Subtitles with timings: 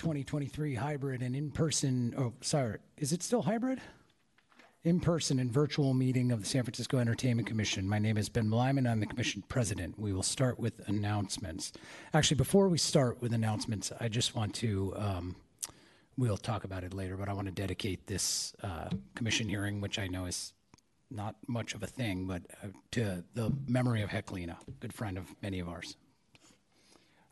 [0.00, 3.82] 2023 hybrid and in-person, oh, sorry, is it still hybrid?
[4.82, 7.86] In-person and virtual meeting of the San Francisco Entertainment Commission.
[7.86, 8.90] My name is Ben Bleiman.
[8.90, 9.98] I'm the commission president.
[9.98, 11.72] We will start with announcements.
[12.14, 15.36] Actually, before we start with announcements, I just want to, um,
[16.16, 19.98] we'll talk about it later, but I want to dedicate this uh, commission hearing, which
[19.98, 20.54] I know is
[21.10, 25.26] not much of a thing, but uh, to the memory of Heklina, good friend of
[25.42, 25.98] many of ours.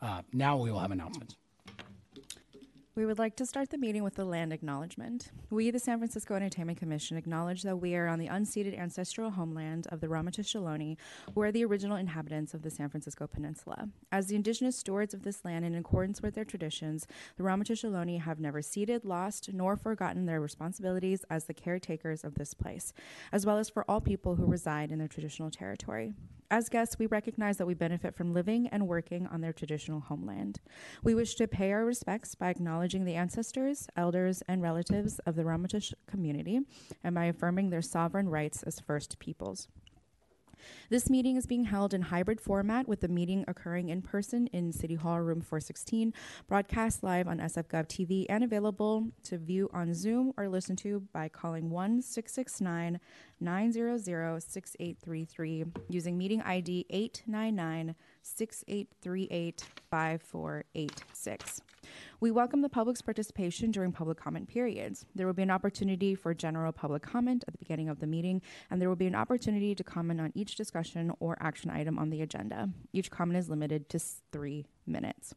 [0.03, 1.35] Uh, Now we will have announcements.
[2.98, 5.30] We would like to start the meeting with the land acknowledgement.
[5.50, 9.86] We, the San Francisco Entertainment Commission, acknowledge that we are on the unceded ancestral homeland
[9.93, 10.96] of the Ramaytush Ohlone,
[11.32, 13.89] who are the original inhabitants of the San Francisco Peninsula.
[14.11, 17.06] As the indigenous stewards of this land in accordance with their traditions,
[17.36, 22.34] the Ramaytush Ohlone have never ceded, lost, nor forgotten their responsibilities as the caretakers of
[22.34, 22.92] this place,
[23.30, 26.14] as well as for all people who reside in their traditional territory.
[26.50, 30.61] As guests, we recognize that we benefit from living and working on their traditional homeland.
[31.04, 35.42] We wish to pay our respects by acknowledging the ancestors, elders, and relatives of the
[35.42, 36.61] Ramaytush community
[37.05, 39.69] and by affirming their sovereign rights as First Peoples.
[40.91, 44.73] This meeting is being held in hybrid format with the meeting occurring in person in
[44.73, 46.12] City Hall Room 416,
[46.47, 51.29] broadcast live on SFGov TV, and available to view on Zoom or listen to by
[51.29, 53.01] calling 1 669
[53.41, 57.95] 900 6833 using meeting ID 899
[58.37, 61.61] 6838 5486.
[62.21, 65.07] We welcome the public's participation during public comment periods.
[65.15, 68.43] There will be an opportunity for general public comment at the beginning of the meeting,
[68.70, 72.11] and there will be an opportunity to comment on each discussion or action item on
[72.11, 72.69] the agenda.
[72.93, 73.98] Each comment is limited to
[74.33, 75.35] three minutes.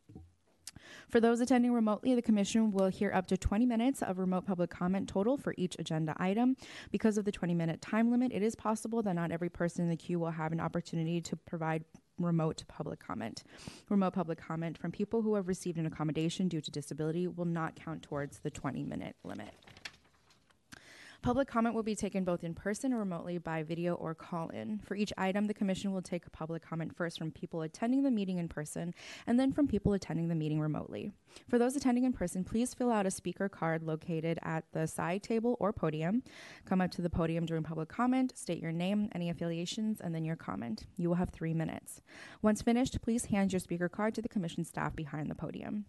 [1.09, 4.70] For those attending remotely, the Commission will hear up to 20 minutes of remote public
[4.70, 6.55] comment total for each agenda item.
[6.92, 9.89] Because of the 20 minute time limit, it is possible that not every person in
[9.89, 11.83] the queue will have an opportunity to provide
[12.17, 13.44] remote public comment.
[13.90, 17.76] Remote public comment from people who have received an accommodation due to disability will not
[17.76, 19.54] count towards the 20 minute limit.
[21.22, 24.80] Public comment will be taken both in person or remotely by video or call in.
[24.80, 28.39] For each item, the Commission will take public comment first from people attending the meeting
[28.39, 28.92] in person
[29.27, 31.11] and then from people attending the meeting remotely.
[31.48, 35.21] For those attending in person, please fill out a speaker card located at the side
[35.21, 36.23] table or podium.
[36.65, 40.26] Come up to the podium during public comment, state your name, any affiliations, and then
[40.26, 40.88] your comment.
[40.98, 42.02] You will have three minutes.
[42.42, 45.86] Once finished, please hand your speaker card to the Commission staff behind the podium.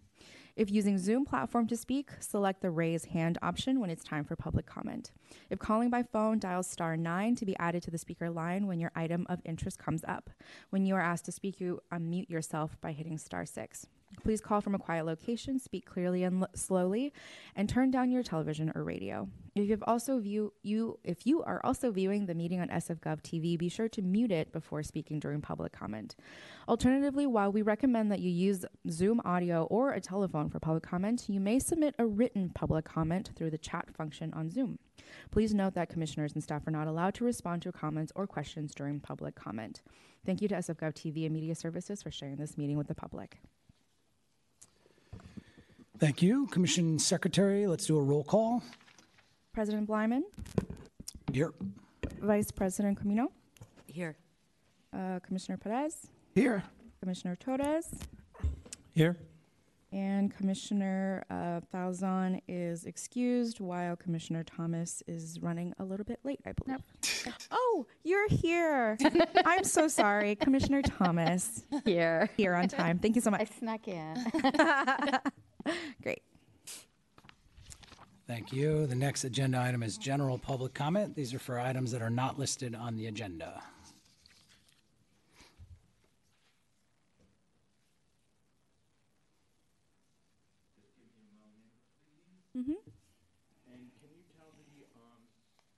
[0.55, 4.35] If using Zoom platform to speak, select the raise hand option when it's time for
[4.35, 5.11] public comment.
[5.49, 8.79] If calling by phone, dial star 9 to be added to the speaker line when
[8.79, 10.29] your item of interest comes up.
[10.69, 13.87] When you are asked to speak, you unmute yourself by hitting star 6.
[14.21, 17.13] Please call from a quiet location, speak clearly and l- slowly,
[17.55, 19.27] and turn down your television or radio.
[19.55, 23.57] If you've also view you if you are also viewing the meeting on SFGov TV,
[23.57, 26.15] be sure to mute it before speaking during public comment.
[26.67, 31.25] Alternatively, while we recommend that you use Zoom audio or a telephone for public comment,
[31.27, 34.79] you may submit a written public comment through the chat function on Zoom.
[35.31, 38.73] Please note that commissioners and staff are not allowed to respond to comments or questions
[38.73, 39.81] during public comment.
[40.25, 43.39] Thank you to SFGov TV and Media Services for sharing this meeting with the public.
[46.03, 46.47] Thank you.
[46.47, 48.61] Commission Secretary, let's do a roll call.
[49.53, 50.25] President Bleiman,
[51.31, 51.53] Here.
[52.21, 53.31] Vice President Camino,
[53.87, 54.17] Here.
[54.93, 56.61] uh, Commissioner Perez, Here.
[56.99, 57.87] Commissioner Torres,
[58.91, 59.15] Here.
[59.93, 66.41] and Commissioner uh, Falzon is excused while Commissioner Thomas is running a little bit late,
[66.45, 66.81] I believe.
[67.51, 68.97] oh, you're here.
[69.45, 70.35] I'm so sorry.
[70.35, 72.29] Commissioner Thomas, Here.
[72.35, 72.99] here on time.
[72.99, 73.39] Thank you so much.
[73.39, 75.21] I snuck in.
[76.01, 76.21] Great.
[78.27, 78.87] Thank you.
[78.87, 81.15] The next agenda item is general public comment.
[81.15, 83.61] These are for items that are not listed on the agenda.
[92.53, 95.25] And can you tell the um,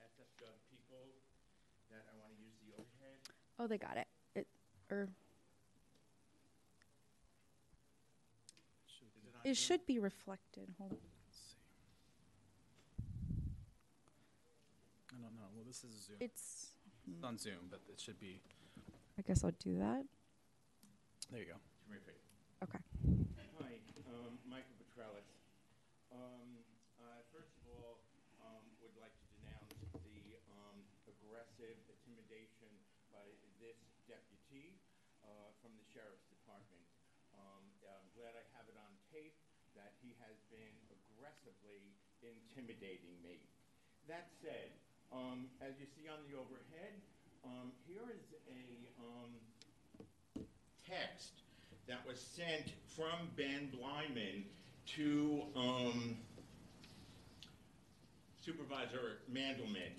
[0.04, 1.08] SFGov people
[1.90, 3.18] that I want to use the overhead?
[3.60, 4.08] Oh, they got it.
[4.36, 4.48] It
[4.92, 5.08] or
[9.46, 10.74] it should be reflected.
[10.82, 10.98] Hold on.
[10.98, 11.62] Let's see.
[15.14, 15.46] I don't know.
[15.54, 16.18] Well, this is Zoom.
[16.20, 16.74] It's.
[17.06, 18.42] It's on Zoom, but it should be.
[19.18, 20.02] I guess I'll do that.
[21.30, 21.62] There you go.
[21.86, 22.18] Terrific.
[22.66, 22.82] Okay.
[23.62, 23.78] Hi,
[24.10, 25.30] um, Michael Petrelis.
[26.10, 26.66] Um,
[26.98, 28.02] uh, first of all,
[28.42, 32.74] um, would like to denounce the um, aggressive intimidation
[33.14, 33.30] by
[33.62, 33.78] this
[34.10, 34.82] deputy
[35.22, 36.84] uh, from the sheriff's department.
[37.38, 39.36] Um, I'm glad I have it on tape
[39.76, 42.00] that he has been aggressively
[42.56, 43.40] intimidating me.
[44.08, 44.72] That said,
[45.12, 46.94] um, as you see on the overhead,
[47.44, 50.46] um, here is a um,
[50.88, 51.42] text
[51.88, 54.46] that was sent from Ben Bleiman
[54.96, 56.18] to um,
[58.44, 59.94] Supervisor Mandelman.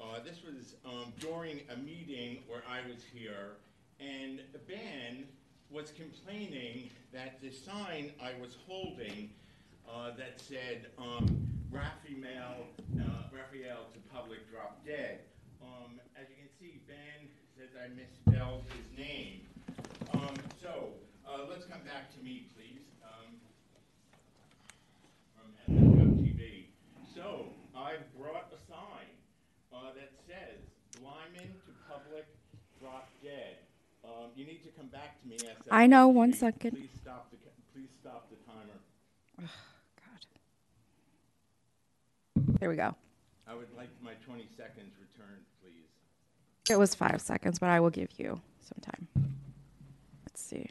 [0.00, 3.56] Uh, This was um, during a meeting where I was here,
[4.00, 5.24] and Ben
[5.70, 9.30] was complaining that the sign I was holding
[9.88, 12.70] uh, that said um, Raphael,
[13.02, 15.26] uh, Raphael to public drop dead.
[15.60, 17.26] Um, As you can see, Ben
[17.58, 19.42] says I misspelled his name.
[20.14, 20.94] Um, So,
[21.26, 22.86] uh, let's come back to me, please.
[23.02, 23.34] Um,
[25.66, 26.70] from TV.
[27.12, 29.10] So, I've brought a sign
[29.74, 30.62] uh, that says
[31.02, 32.26] Lyman to public
[32.78, 33.66] drop dead.
[34.04, 35.38] Um, You need to come back to me.
[35.72, 36.70] I know, one second.
[36.78, 37.38] Please stop the,
[37.74, 39.50] please stop the timer.
[42.64, 42.94] There we go.
[43.46, 45.84] I would like my 20 seconds returned, please.
[46.70, 49.06] It was five seconds, but I will give you some time.
[50.24, 50.70] Let's see.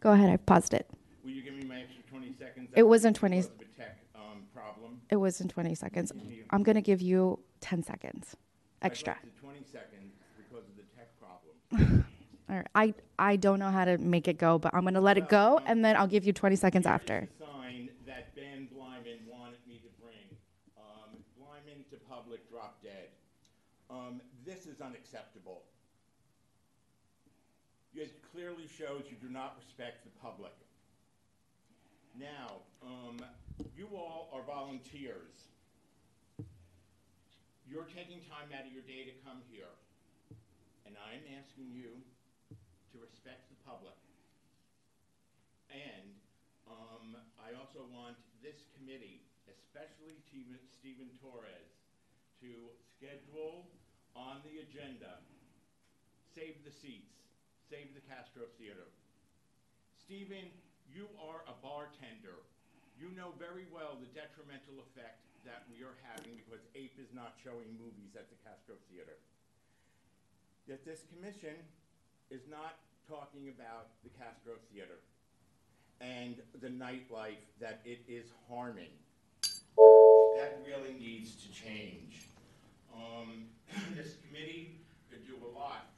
[0.00, 0.28] Go ahead.
[0.28, 0.90] I've paused it.
[1.24, 2.68] Will you give me my extra 20 seconds?
[2.76, 5.00] It wasn't 20 Because of a tech um, problem.
[5.08, 6.12] It was in 20 seconds.
[6.50, 8.36] I'm going to give you 10 seconds
[8.82, 9.14] extra.
[9.14, 12.04] I'd like the 20 seconds because of the tech problem.
[12.50, 12.66] All right.
[12.74, 15.30] I, I don't know how to make it go, but I'm going to let it
[15.30, 17.26] go and then I'll give you 20 seconds after.
[17.38, 20.24] The sign that Ben Bleiman wanted me to bring.
[20.78, 23.08] Um, Bleiman to public, drop dead.
[23.90, 25.62] Um, this is unacceptable.
[27.94, 30.54] It clearly shows you do not respect the public.
[32.14, 33.18] Now, um,
[33.74, 35.50] you all are volunteers.
[37.66, 39.72] You're taking time out of your day to come here.
[40.86, 41.98] And I'm asking you
[42.94, 43.96] to respect the public.
[45.72, 46.14] And
[46.70, 50.22] um, I also want this committee, especially
[50.78, 51.74] Stephen Torres,
[52.40, 53.66] to schedule
[54.16, 55.20] on the agenda,
[56.32, 57.12] save the seats,
[57.68, 58.88] save the Castro Theater.
[60.00, 60.48] Stephen,
[60.88, 62.40] you are a bartender.
[62.96, 67.36] You know very well the detrimental effect that we are having because APE is not
[67.44, 69.20] showing movies at the Castro Theater.
[70.66, 71.54] That this commission
[72.32, 74.98] is not talking about the Castro Theater
[76.00, 78.90] and the nightlife that it is harming.
[80.36, 82.28] That really needs to change.
[82.96, 83.52] Um,
[83.96, 84.80] this committee
[85.12, 85.92] could do a lot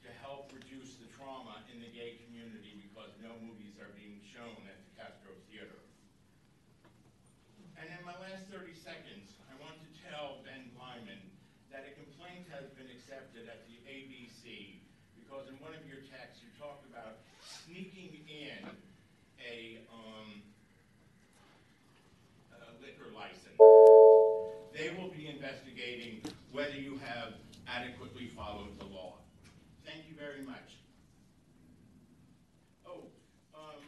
[0.00, 4.56] to help reduce the trauma in the gay community because no movies are being shown
[4.64, 5.76] at the Castro Theater.
[7.76, 11.20] And in my last 30 seconds, I want to tell Ben Lyman
[11.68, 14.80] that a complaint has been accepted at the ABC
[15.20, 18.64] because in one of your texts, you talked about sneaking in
[19.44, 20.40] a, um,
[22.56, 23.60] a liquor license.
[24.72, 26.22] They will be investigating
[26.58, 27.34] whether you have
[27.68, 29.14] adequately followed the law.
[29.86, 30.74] Thank you very much.
[32.84, 33.06] Oh,
[33.54, 33.78] um,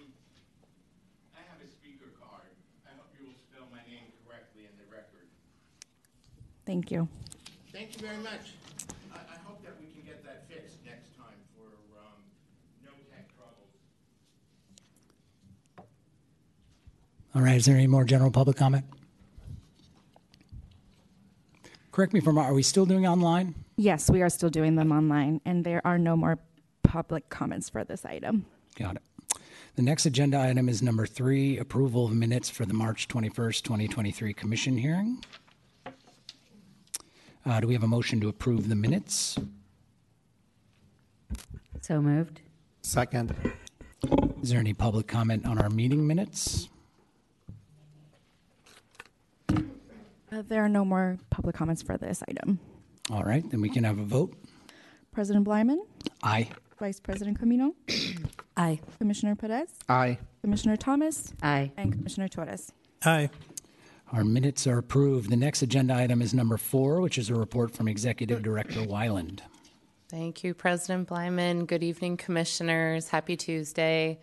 [1.34, 2.46] I have a speaker card.
[2.86, 5.26] I hope you will spell my name correctly in the record.
[6.64, 7.08] Thank you.
[7.72, 8.54] Thank you very much.
[9.10, 11.66] I, I hope that we can get that fixed next time for,
[11.98, 12.22] um,
[12.86, 13.74] no tech troubles.
[17.34, 18.84] All right, is there any more general public comment?
[22.00, 23.54] Correct me if I'm wrong, are we still doing online?
[23.76, 26.38] Yes, we are still doing them online and there are no more
[26.82, 28.46] public comments for this item.
[28.74, 29.02] Got it.
[29.76, 34.32] The next agenda item is number three, approval of minutes for the March 21st, 2023
[34.32, 35.22] commission hearing.
[37.44, 39.36] Uh, Do we have a motion to approve the minutes?
[41.82, 42.40] So moved.
[42.80, 43.34] Second.
[44.42, 46.70] Is there any public comment on our meeting minutes?
[50.32, 52.58] Uh, there are no more public comments for this item.
[53.10, 54.34] All right, then we can have a vote.
[55.12, 55.82] President Bleiman,
[56.22, 56.48] Aye.
[56.78, 57.74] Vice President Camino,
[58.56, 58.80] Aye.
[58.98, 60.18] Commissioner Perez, Aye.
[60.42, 61.72] Commissioner Thomas, Aye.
[61.76, 62.72] and Commissioner Torres.
[63.04, 63.28] Aye.
[64.12, 65.30] Our minutes are approved.
[65.30, 69.40] The next agenda item is number four, which is a report from Executive Director Weiland.
[70.08, 71.64] Thank you, President Bleiman.
[71.66, 73.08] Good evening, Commissioners.
[73.08, 74.18] Happy Tuesday.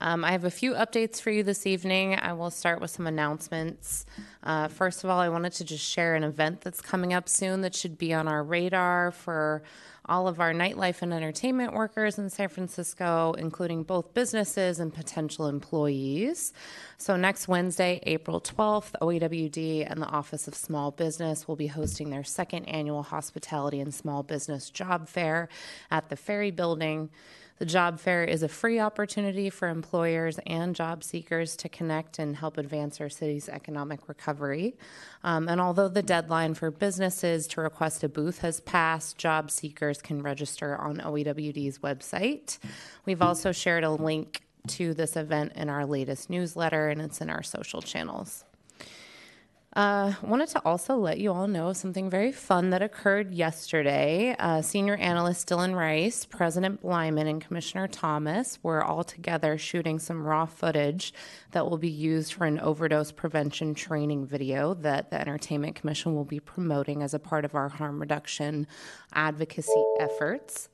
[0.00, 2.14] Um, I have a few updates for you this evening.
[2.14, 4.06] I will start with some announcements.
[4.42, 7.62] Uh, first of all, I wanted to just share an event that's coming up soon
[7.62, 9.62] that should be on our radar for
[10.08, 15.48] all of our nightlife and entertainment workers in San Francisco, including both businesses and potential
[15.48, 16.52] employees.
[16.96, 22.10] So, next Wednesday, April 12th, OEWD and the Office of Small Business will be hosting
[22.10, 25.48] their second annual Hospitality and Small Business Job Fair
[25.90, 27.10] at the Ferry Building.
[27.58, 32.36] The job fair is a free opportunity for employers and job seekers to connect and
[32.36, 34.76] help advance our city's economic recovery.
[35.24, 40.02] Um, and although the deadline for businesses to request a booth has passed, job seekers
[40.02, 42.58] can register on OEWD's website.
[43.06, 47.30] We've also shared a link to this event in our latest newsletter, and it's in
[47.30, 48.44] our social channels.
[49.76, 54.34] Uh, wanted to also let you all know something very fun that occurred yesterday.
[54.38, 60.26] Uh, Senior analyst Dylan Rice, President Bleiman, and Commissioner Thomas were all together shooting some
[60.26, 61.12] raw footage
[61.50, 66.24] that will be used for an overdose prevention training video that the Entertainment Commission will
[66.24, 68.66] be promoting as a part of our harm reduction
[69.12, 70.70] advocacy efforts.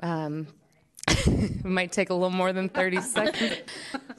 [0.00, 0.48] Um,
[1.08, 3.56] it might take a little more than 30 seconds.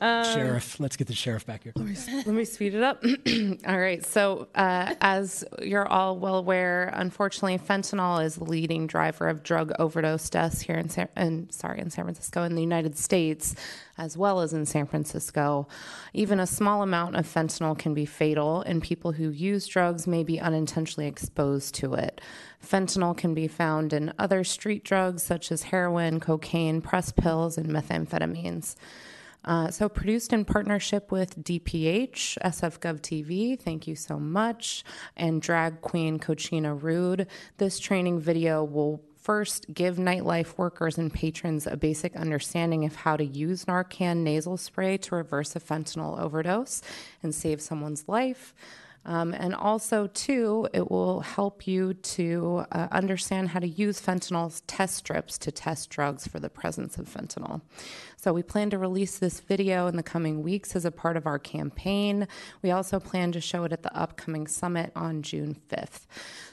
[0.01, 1.74] Sheriff, let's get the sheriff back here.
[1.75, 3.04] Let me speed it up.
[3.68, 4.06] all right.
[4.06, 9.72] So, uh, as you're all well aware, unfortunately, fentanyl is the leading driver of drug
[9.80, 13.56] overdose deaths here in San, in, sorry, in San Francisco in the United States,
[13.98, 15.68] as well as in San Francisco.
[16.13, 20.24] Even a small amount of fentanyl can be fatal, and people who use drugs may
[20.24, 22.22] be unintentionally exposed to it.
[22.65, 27.69] Fentanyl can be found in other street drugs such as heroin, cocaine, press pills, and
[27.69, 28.75] methamphetamines.
[29.45, 34.84] Uh, so, produced in partnership with DPH, SFGov TV, thank you so much,
[35.15, 37.27] and drag queen Kochina Rude.
[37.57, 43.17] This training video will first give nightlife workers and patrons a basic understanding of how
[43.17, 46.81] to use Narcan nasal spray to reverse a fentanyl overdose
[47.24, 48.53] and save someone's life.
[49.05, 54.62] Um, and also, too, it will help you to uh, understand how to use fentanyl
[54.65, 57.62] test strips to test drugs for the presence of fentanyl.
[58.17, 61.27] So, we plan to release this video in the coming weeks as a part of
[61.27, 62.27] our campaign.
[62.63, 66.07] We also plan to show it at the upcoming summit on June 5th.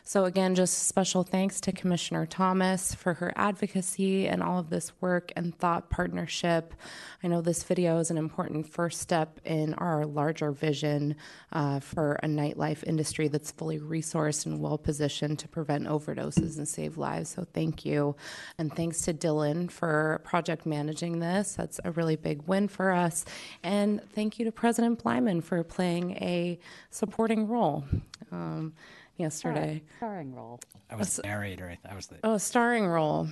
[0.04, 4.92] So, again, just special thanks to Commissioner Thomas for her advocacy and all of this
[5.00, 6.74] work and thought partnership.
[7.22, 11.14] I know this video is an important first step in our larger vision
[11.52, 16.66] uh, for a nightlife industry that's fully resourced and well positioned to prevent overdoses and
[16.66, 17.30] save lives.
[17.30, 18.16] So, thank you.
[18.58, 21.54] And thanks to Dylan for project managing this.
[21.54, 23.24] That's a really big win for us.
[23.62, 26.58] And thank you to President Bleiman for playing a
[26.90, 27.84] supporting role.
[28.32, 28.72] Um,
[29.22, 29.82] yesterday.
[29.96, 30.60] Starring role.
[30.90, 31.74] I was the narrator.
[31.88, 32.16] I was the.
[32.22, 33.28] Oh, starring role.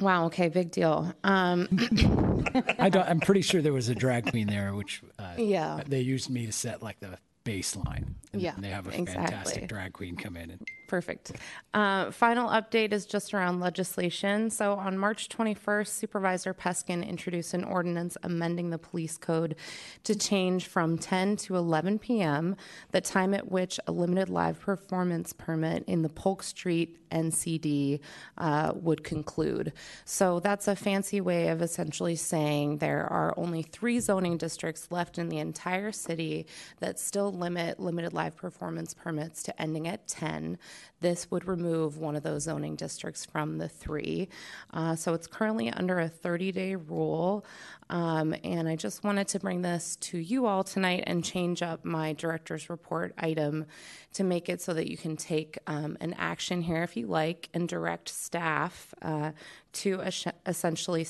[0.00, 0.26] Wow.
[0.26, 0.48] Okay.
[0.50, 1.12] Big deal.
[1.24, 1.68] Um,
[2.78, 5.80] I don't, I'm pretty sure there was a drag queen there, which uh, Yeah.
[5.86, 8.14] they used me to set like the baseline.
[8.32, 9.14] And Yeah, they have a exactly.
[9.14, 11.32] fantastic drag queen come in and Perfect.
[11.74, 14.50] Uh, final update is just around legislation.
[14.50, 19.56] So on March 21st, Supervisor Peskin introduced an ordinance amending the police code
[20.04, 22.56] to change from 10 to 11 p.m.
[22.92, 28.00] the time at which a limited live performance permit in the Polk Street NCD
[28.38, 29.72] uh, would conclude.
[30.04, 35.18] So that's a fancy way of essentially saying there are only three zoning districts left
[35.18, 36.46] in the entire city
[36.80, 40.58] that still limit limited live performance permits to ending at 10.
[41.00, 44.28] This would remove one of those zoning districts from the three.
[44.72, 47.44] Uh, so it's currently under a 30 day rule.
[47.90, 51.84] Um, and I just wanted to bring this to you all tonight and change up
[51.84, 53.66] my director's report item
[54.14, 57.48] to make it so that you can take um, an action here if you like
[57.54, 59.32] and direct staff uh,
[59.72, 61.06] to es- essentially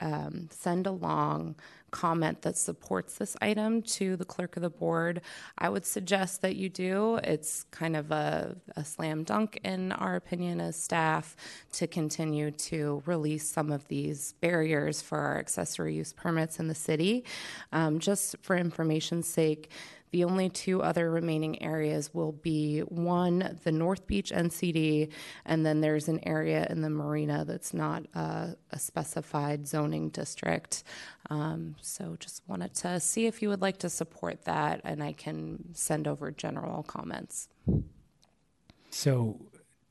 [0.00, 1.56] um, send along
[1.90, 5.20] comment that supports this item to the clerk of the board.
[5.58, 7.16] I would suggest that you do.
[7.24, 11.36] It's kind of a, a slam dunk, in our opinion, as staff,
[11.72, 16.74] to continue to release some of these barriers for our accessory use permits in the
[16.74, 17.24] city.
[17.72, 19.70] Um, just for information's sake,
[20.10, 25.10] the only two other remaining areas will be one, the North Beach NCD,
[25.44, 30.82] and then there's an area in the marina that's not uh, a specified zoning district.
[31.28, 35.12] Um, so just wanted to see if you would like to support that, and I
[35.12, 37.48] can send over general comments.
[38.90, 39.40] So,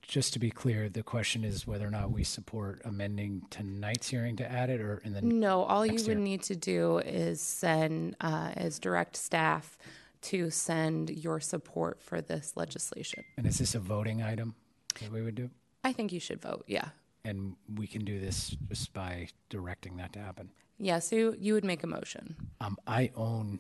[0.02, 4.36] just to be clear, the question is whether or not we support amending tonight's hearing
[4.38, 6.16] to add it, or in the No, all you would year.
[6.16, 9.78] need to do is send, uh, is direct staff
[10.22, 13.24] to send your support for this legislation.
[13.38, 14.56] and is this a voting item
[15.02, 15.50] that we would do?
[15.84, 16.90] I think you should vote, yeah.
[17.26, 20.50] And we can do this just by directing that to happen.
[20.78, 22.36] Yeah, so you- you would make a motion.
[22.62, 23.60] Um, I own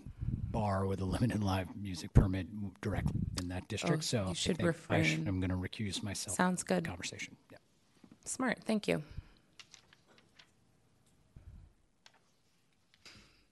[0.51, 2.47] bar with a limited live music permit
[2.81, 5.27] directly in that district, Oh, so you I should think I refrain.
[5.27, 6.35] I'm going to recuse myself.
[6.37, 6.85] Sounds the good.
[6.85, 7.35] Conversation.
[7.51, 7.57] Yeah.
[8.25, 9.03] Smart, thank you.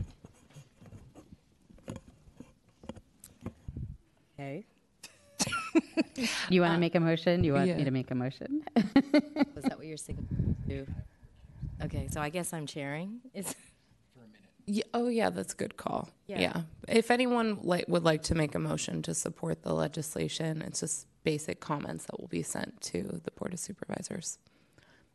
[4.42, 4.64] Okay.
[6.50, 7.42] You want to make a motion?
[7.42, 7.76] You want yeah.
[7.76, 8.62] me to make a motion?
[8.76, 10.56] Was that what you're saying?
[11.82, 13.20] Okay, so I guess I'm chairing.
[13.34, 13.56] Is
[14.66, 16.10] Yeah, oh, yeah, that's a good call.
[16.26, 16.40] Yeah.
[16.40, 16.60] Yeah.
[16.86, 21.06] If anyone like, would like to make a motion to support the legislation, it's just
[21.24, 24.38] basic comments that will be sent to the Board of Supervisors.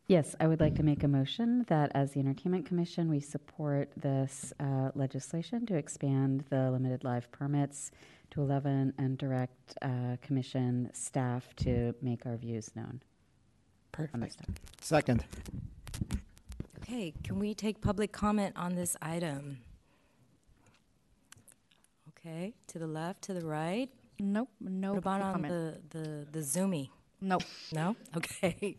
[0.07, 3.91] Yes, I would like to make a motion that as the Entertainment Commission, we support
[3.97, 7.91] this uh, legislation to expand the limited live permits
[8.31, 13.01] to 11 and direct uh, commission staff to make our views known
[13.91, 14.37] Perfect.
[14.79, 15.25] Second.
[16.81, 19.57] Okay, can we take public comment on this item?
[22.09, 23.89] Okay, to the left, to the right.
[24.19, 25.81] Nope, no What about public on comment.
[25.89, 26.89] the, the, the Zoomy?
[27.21, 27.43] Nope.
[27.73, 27.95] No?
[28.15, 28.77] Okay.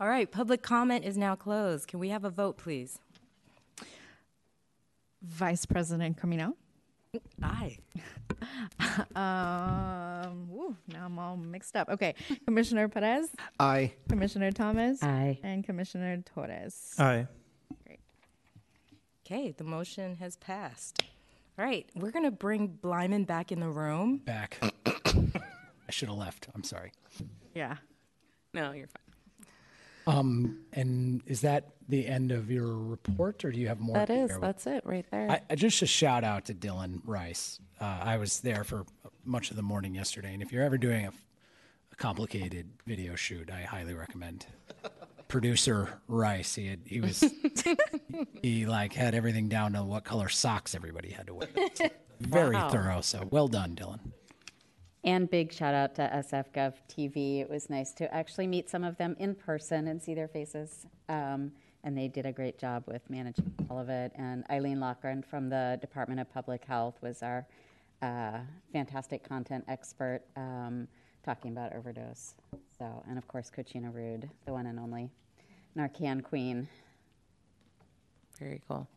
[0.00, 1.88] All right, public comment is now closed.
[1.88, 3.00] Can we have a vote, please?
[5.22, 6.56] Vice President Camino.
[7.42, 7.78] Aye.
[9.14, 11.88] Um, ooh, now I'm all mixed up.
[11.88, 13.92] Okay, Commissioner Perez, Aye.
[14.08, 15.38] Commissioner Thomas, Aye.
[15.42, 16.94] and Commissioner Torres.
[16.98, 17.26] Aye.
[17.86, 18.00] Great.
[19.26, 21.02] Okay, the motion has passed.
[21.58, 24.18] All right, we're going to bring Bleiman back in the room.
[24.18, 24.58] Back.
[24.86, 26.48] I should have left.
[26.54, 26.92] I'm sorry.
[27.54, 27.76] Yeah.
[28.52, 29.05] No, you're fine.
[30.06, 33.94] Um, and is that the end of your report, or do you have more?
[33.96, 35.40] That is, that's it right there.
[35.50, 37.58] I, just a shout out to Dylan Rice.
[37.80, 38.84] Uh, I was there for
[39.24, 41.12] much of the morning yesterday, and if you're ever doing a,
[41.92, 44.46] a complicated video shoot, I highly recommend
[45.28, 46.54] producer Rice.
[46.54, 47.24] He had, he was
[48.42, 51.48] he like had everything down to what color socks everybody had to wear.
[52.20, 52.70] Very Wow.
[52.70, 53.00] thorough.
[53.02, 54.00] So well done, Dylan.
[55.06, 57.40] And big shout out to SFGov TV.
[57.40, 60.84] It was nice to actually meet some of them in person and see their faces.
[61.08, 61.52] Um,
[61.84, 64.10] and they did a great job with managing all of it.
[64.16, 67.46] And Eileen Lochran from the Department of Public Health was our
[68.02, 68.38] uh,
[68.72, 70.88] fantastic content expert um,
[71.24, 72.34] talking about overdose.
[72.76, 75.08] So, and of course, Kochina Rude, the one and only
[75.78, 76.66] Narcan Queen.
[78.40, 78.88] Very cool.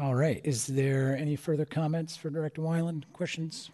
[0.00, 0.40] All right.
[0.42, 3.04] Is there any further comments for Director Weiland?
[3.12, 3.70] Questions?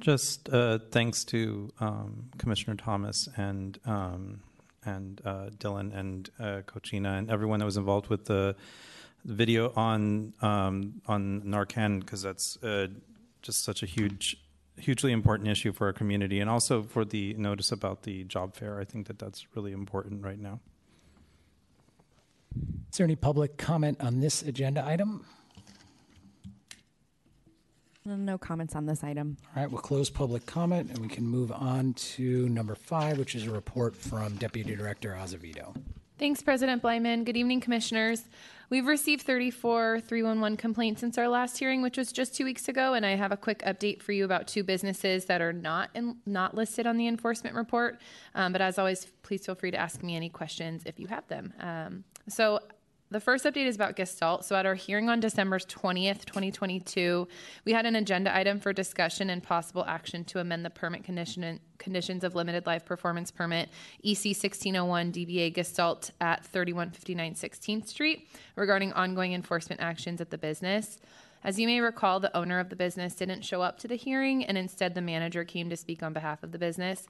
[0.00, 4.40] Just uh, thanks to um, Commissioner Thomas and um,
[4.84, 8.54] and uh, Dylan and uh, Kochina and everyone that was involved with the
[9.24, 12.88] video on um, on Narcan because that's uh,
[13.42, 14.36] just such a huge,
[14.76, 18.80] hugely important issue for our community and also for the notice about the job fair.
[18.80, 20.60] I think that that's really important right now.
[22.90, 25.24] Is there any public comment on this agenda item?
[28.16, 29.36] No comments on this item.
[29.54, 33.34] All right, we'll close public comment and we can move on to number five, which
[33.34, 35.74] is a report from Deputy Director Azevedo.
[36.18, 37.22] Thanks, President Bleiman.
[37.24, 38.24] Good evening, Commissioners.
[38.70, 42.94] We've received 34 311 complaints since our last hearing, which was just two weeks ago,
[42.94, 46.16] and I have a quick update for you about two businesses that are not in,
[46.26, 48.00] not listed on the enforcement report.
[48.34, 51.26] Um, but as always, please feel free to ask me any questions if you have
[51.28, 51.54] them.
[51.60, 52.60] Um, so
[53.10, 54.44] the first update is about Gestalt.
[54.44, 57.26] So, at our hearing on December 20th, 2022,
[57.64, 61.60] we had an agenda item for discussion and possible action to amend the permit condition,
[61.78, 63.70] conditions of limited life performance permit
[64.02, 70.98] EC 1601 DBA Gestalt at 3159 16th Street regarding ongoing enforcement actions at the business.
[71.42, 74.44] As you may recall, the owner of the business didn't show up to the hearing,
[74.44, 77.06] and instead, the manager came to speak on behalf of the business.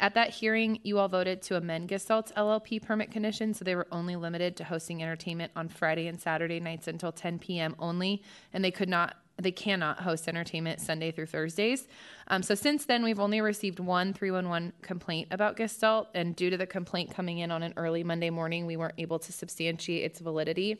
[0.00, 3.86] At that hearing, you all voted to amend Gestalt's LLP permit conditions, so they were
[3.92, 7.76] only limited to hosting entertainment on Friday and Saturday nights until 10 p.m.
[7.78, 8.22] only,
[8.54, 11.86] and they could not, they cannot host entertainment Sunday through Thursdays.
[12.28, 16.56] Um, so since then, we've only received one 311 complaint about Gestalt, and due to
[16.56, 20.18] the complaint coming in on an early Monday morning, we weren't able to substantiate its
[20.18, 20.78] validity.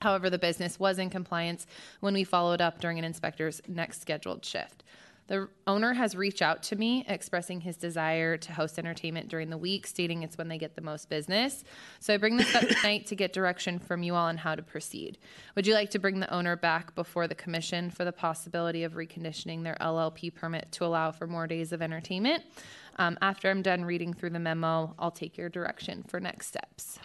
[0.00, 1.66] However, the business was in compliance
[2.00, 4.84] when we followed up during an inspector's next scheduled shift.
[5.28, 9.58] The owner has reached out to me expressing his desire to host entertainment during the
[9.58, 11.64] week, stating it's when they get the most business.
[12.00, 14.62] So I bring this up tonight to get direction from you all on how to
[14.62, 15.18] proceed.
[15.54, 18.94] Would you like to bring the owner back before the commission for the possibility of
[18.94, 22.42] reconditioning their LLP permit to allow for more days of entertainment?
[22.96, 26.98] Um, after I'm done reading through the memo, I'll take your direction for next steps.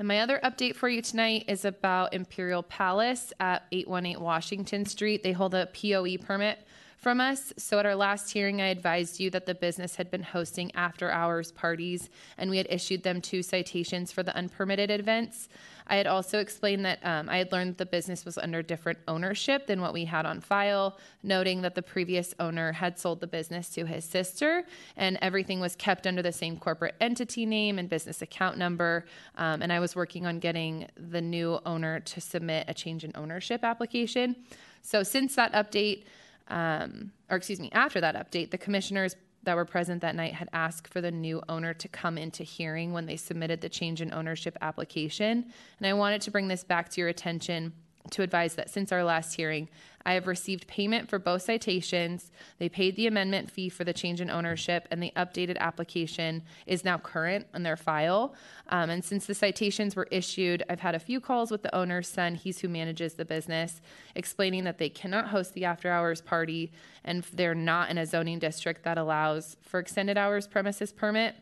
[0.00, 5.22] And my other update for you tonight is about Imperial Palace at 818 Washington Street.
[5.22, 6.58] They hold a POE permit
[7.00, 7.52] from us.
[7.56, 11.10] So at our last hearing, I advised you that the business had been hosting after
[11.10, 15.48] hours parties and we had issued them two citations for the unpermitted events.
[15.86, 18.98] I had also explained that um, I had learned that the business was under different
[19.08, 23.26] ownership than what we had on file, noting that the previous owner had sold the
[23.26, 24.64] business to his sister
[24.96, 29.06] and everything was kept under the same corporate entity name and business account number.
[29.38, 33.12] Um, and I was working on getting the new owner to submit a change in
[33.14, 34.36] ownership application.
[34.82, 36.04] So since that update,
[36.50, 40.48] um, or excuse me, after that update, the commissioners that were present that night had
[40.52, 44.12] asked for the new owner to come into hearing when they submitted the change in
[44.12, 45.46] ownership application.
[45.78, 47.72] And I wanted to bring this back to your attention
[48.10, 49.68] to advise that since our last hearing,
[50.06, 52.30] I have received payment for both citations.
[52.58, 56.84] They paid the amendment fee for the change in ownership, and the updated application is
[56.84, 58.34] now current on their file.
[58.68, 62.08] Um, and since the citations were issued, I've had a few calls with the owner's
[62.08, 63.82] son, he's who manages the business,
[64.14, 66.72] explaining that they cannot host the after hours party
[67.04, 71.34] and they're not in a zoning district that allows for extended hours premises permit.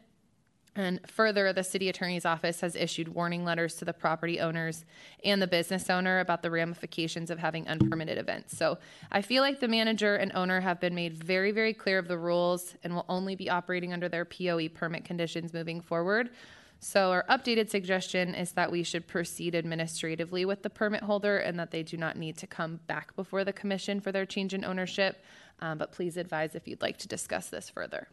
[0.78, 4.84] And further, the city attorney's office has issued warning letters to the property owners
[5.24, 8.56] and the business owner about the ramifications of having unpermitted events.
[8.56, 8.78] So
[9.10, 12.16] I feel like the manager and owner have been made very, very clear of the
[12.16, 16.30] rules and will only be operating under their POE permit conditions moving forward.
[16.78, 21.58] So our updated suggestion is that we should proceed administratively with the permit holder and
[21.58, 24.64] that they do not need to come back before the commission for their change in
[24.64, 25.24] ownership.
[25.58, 28.06] Um, but please advise if you'd like to discuss this further.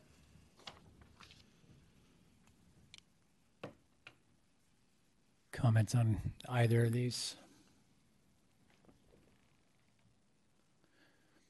[5.55, 7.37] Comments on either of these?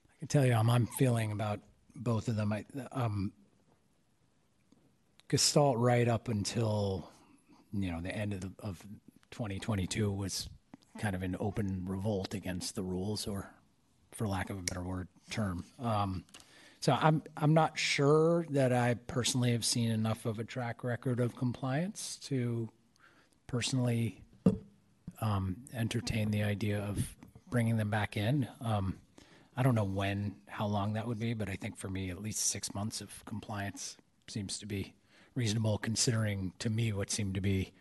[0.08, 1.60] I can tell you how I'm feeling about
[1.96, 2.54] both of them.
[2.54, 3.34] I, um,
[5.28, 7.10] Gestalt right up until,
[7.74, 8.80] you know, the end of, the, of
[9.32, 10.50] 2022 was
[11.00, 13.50] kind of an open revolt against the rules, or
[14.12, 15.66] for lack of a better word, term.
[15.80, 16.26] Um,
[16.80, 21.20] so I'm I'm not sure that I personally have seen enough of a track record
[21.20, 22.70] of compliance to
[23.48, 24.22] personally
[25.22, 27.16] um, entertain the idea of
[27.50, 28.48] bringing them back in.
[28.62, 28.98] Um,
[29.58, 32.22] I don't know when, how long that would be, but I think for me, at
[32.22, 33.96] least six months of compliance
[34.28, 34.94] seems to be
[35.36, 37.72] reasonable, considering to me what seemed to be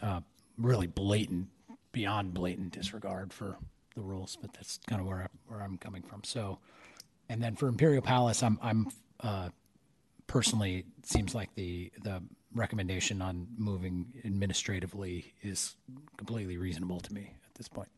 [0.00, 0.20] uh,
[0.56, 1.48] really blatant,
[1.92, 3.56] beyond blatant disregard for
[3.96, 4.36] the rules.
[4.40, 6.22] But that's kind of where I, where I'm coming from.
[6.24, 6.58] So,
[7.28, 8.88] and then for Imperial Palace, I'm I'm
[9.20, 9.48] uh,
[10.26, 12.22] personally it seems like the the
[12.54, 15.74] recommendation on moving administratively is
[16.16, 17.88] completely reasonable to me at this point.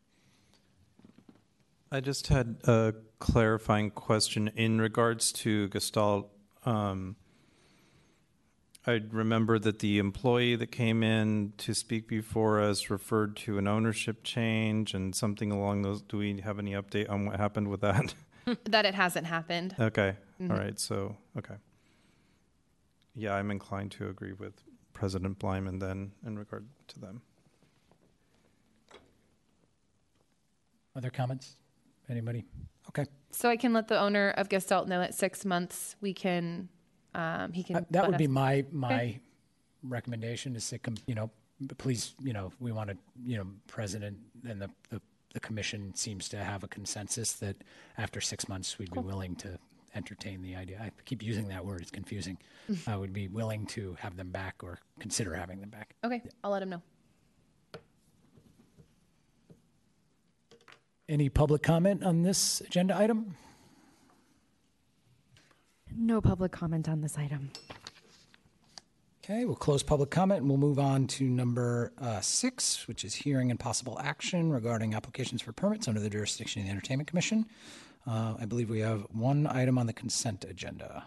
[1.91, 6.29] I just had a clarifying question in regards to Gestalt.
[6.65, 7.17] Um,
[8.87, 13.67] I remember that the employee that came in to speak before us referred to an
[13.67, 16.01] ownership change and something along those.
[16.01, 18.15] Do we have any update on what happened with that?
[18.63, 19.75] that it hasn't happened.
[19.79, 20.15] okay.
[20.39, 20.79] All right.
[20.79, 21.55] So, okay.
[23.15, 24.53] Yeah, I'm inclined to agree with
[24.93, 27.21] President Bleiman then in regard to them.
[30.95, 31.55] Other comments?
[32.09, 32.45] Anybody?
[32.89, 33.05] Okay.
[33.31, 36.67] So I can let the owner of Gestalt know at six months we can,
[37.15, 37.77] um, he can.
[37.77, 39.19] Uh, that let would be us- my my
[39.83, 41.29] recommendation is to com- you know
[41.77, 45.01] please you know we want to you know president and the, the
[45.33, 47.55] the commission seems to have a consensus that
[47.97, 49.57] after six months we'd be willing to
[49.95, 50.79] entertain the idea.
[50.81, 52.37] I keep using that word; it's confusing.
[52.87, 55.95] I would be willing to have them back or consider having them back.
[56.03, 56.81] Okay, I'll let him know.
[61.09, 63.35] Any public comment on this agenda item?
[65.93, 67.51] No public comment on this item.
[69.23, 73.13] Okay, we'll close public comment and we'll move on to number uh, six, which is
[73.13, 77.45] hearing and possible action regarding applications for permits under the jurisdiction of the Entertainment Commission.
[78.07, 81.05] Uh, I believe we have one item on the consent agenda.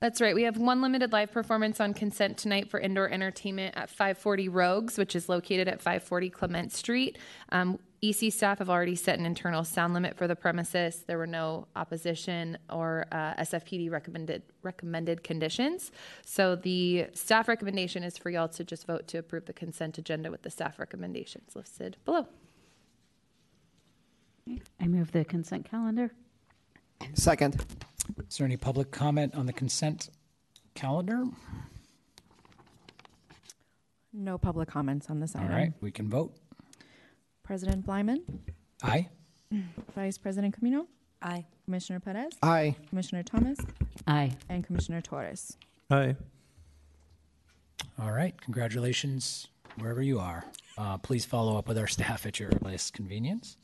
[0.00, 0.34] That's right.
[0.34, 4.96] We have one limited live performance on consent tonight for indoor entertainment at 540 Rogues,
[4.96, 7.18] which is located at 540 Clement Street.
[7.50, 11.04] Um, EC staff have already set an internal sound limit for the premises.
[11.06, 15.92] There were no opposition or uh, SFPD recommended recommended conditions.
[16.24, 20.30] So the staff recommendation is for y'all to just vote to approve the consent agenda
[20.30, 22.26] with the staff recommendations listed below.
[24.80, 26.12] I move the consent calendar.
[27.14, 27.64] Second.
[28.28, 30.10] Is there any public comment on the consent
[30.74, 31.24] calendar?
[34.12, 35.54] No public comments on this All item.
[35.54, 36.34] right, we can vote.
[37.42, 38.22] President Bleiman,
[38.82, 39.08] Aye.
[39.94, 40.86] Vice President Camino,
[41.22, 41.46] Aye.
[41.64, 42.74] Commissioner Perez, Aye.
[42.88, 43.58] Commissioner Thomas,
[44.06, 44.32] Aye.
[44.48, 45.56] and Commissioner Torres.
[45.90, 46.16] Aye.
[48.00, 50.44] All right, congratulations wherever you are.
[50.78, 53.56] Uh, please follow up with our staff at your earliest convenience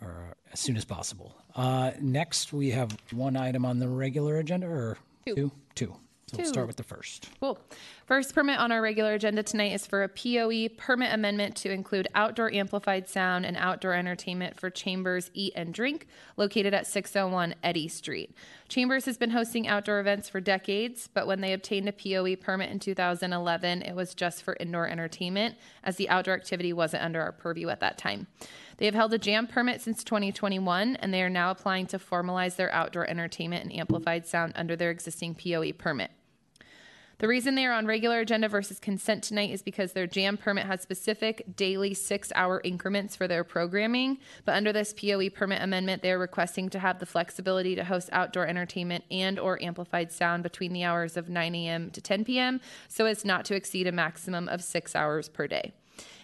[0.00, 1.34] or as soon as possible.
[1.54, 5.34] Uh, next, we have one item on the regular agenda or Two.
[5.34, 5.52] two?
[5.74, 5.96] Two.
[6.28, 7.28] So we'll start with the first.
[7.38, 7.56] Cool.
[8.04, 12.08] First permit on our regular agenda tonight is for a POE permit amendment to include
[12.16, 17.86] outdoor amplified sound and outdoor entertainment for Chambers Eat and Drink located at 601 Eddy
[17.86, 18.34] Street.
[18.68, 22.70] Chambers has been hosting outdoor events for decades, but when they obtained a POE permit
[22.72, 25.54] in 2011, it was just for indoor entertainment
[25.84, 28.26] as the outdoor activity wasn't under our purview at that time.
[28.78, 32.56] They have held a jam permit since 2021, and they are now applying to formalize
[32.56, 36.10] their outdoor entertainment and amplified sound under their existing POE permit.
[37.18, 40.66] The reason they are on regular agenda versus consent tonight is because their jam permit
[40.66, 44.18] has specific daily six hour increments for their programming.
[44.44, 48.10] But under this POE permit amendment, they are requesting to have the flexibility to host
[48.12, 51.90] outdoor entertainment and or amplified sound between the hours of 9 a.m.
[51.92, 52.60] to 10 p.m.
[52.86, 55.72] so as not to exceed a maximum of six hours per day.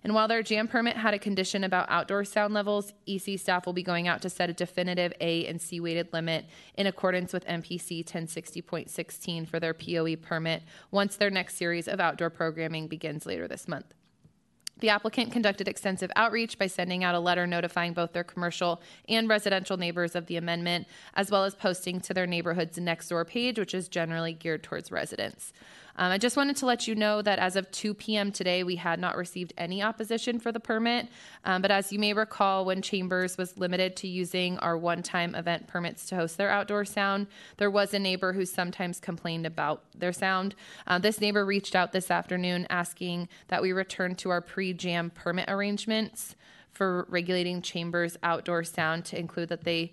[0.04, 3.72] And while their jam permit had a condition about outdoor sound levels, EC staff will
[3.72, 7.46] be going out to set a definitive A and C weighted limit in accordance with
[7.46, 13.46] MPC 1060.16 for their POE permit once their next series of outdoor programming begins later
[13.46, 13.94] this month.
[14.82, 19.28] The applicant conducted extensive outreach by sending out a letter notifying both their commercial and
[19.28, 23.60] residential neighbors of the amendment, as well as posting to their neighborhood's next door page,
[23.60, 25.52] which is generally geared towards residents.
[25.96, 28.32] Um, I just wanted to let you know that as of 2 p.m.
[28.32, 31.08] today, we had not received any opposition for the permit.
[31.44, 35.34] Um, but as you may recall, when Chambers was limited to using our one time
[35.34, 37.26] event permits to host their outdoor sound,
[37.58, 40.54] there was a neighbor who sometimes complained about their sound.
[40.86, 45.10] Uh, this neighbor reached out this afternoon asking that we return to our pre jam
[45.10, 46.36] permit arrangements
[46.70, 49.92] for regulating Chambers outdoor sound to include that they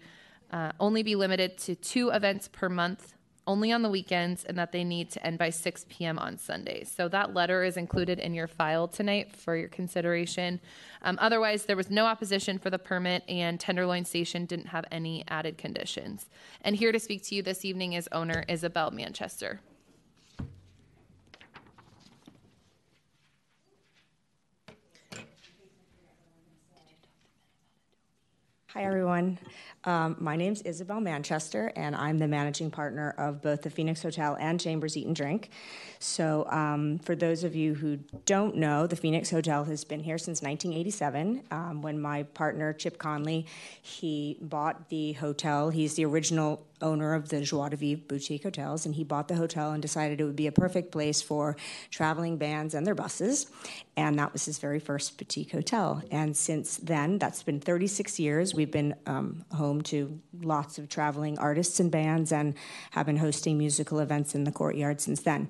[0.52, 3.14] uh, only be limited to two events per month
[3.50, 6.20] only on the weekends and that they need to end by 6 p.m.
[6.20, 6.94] on Sundays.
[6.96, 10.62] So that letter is included in your file tonight for your consideration.
[11.02, 15.24] Um, otherwise, there was no opposition for the permit, and Tenderloin Station didn't have any
[15.28, 16.28] added conditions.
[16.62, 19.62] And here to speak to you this evening is owner Isabel Manchester.
[28.76, 29.40] Hi, everyone.
[29.86, 34.38] Um, my is Isabel Manchester, and I'm the managing partner of both the Phoenix Hotel
[34.40, 35.50] and Chambers Eat and Drink.
[35.98, 40.20] So, um, for those of you who don't know, the Phoenix Hotel has been here
[40.20, 41.46] since 1987.
[41.50, 43.48] Um, when my partner Chip Conley
[43.82, 48.86] he bought the hotel, he's the original owner of the Joie de Vivre boutique hotels,
[48.86, 51.56] and he bought the hotel and decided it would be a perfect place for
[51.90, 53.48] traveling bands and their buses.
[53.98, 56.02] And that was his very first boutique hotel.
[56.12, 58.54] And since then, that's been 36 years.
[58.54, 62.56] We've been um, home to lots of traveling artists and bands and
[62.92, 65.50] have been hosting musical events in the courtyard since then.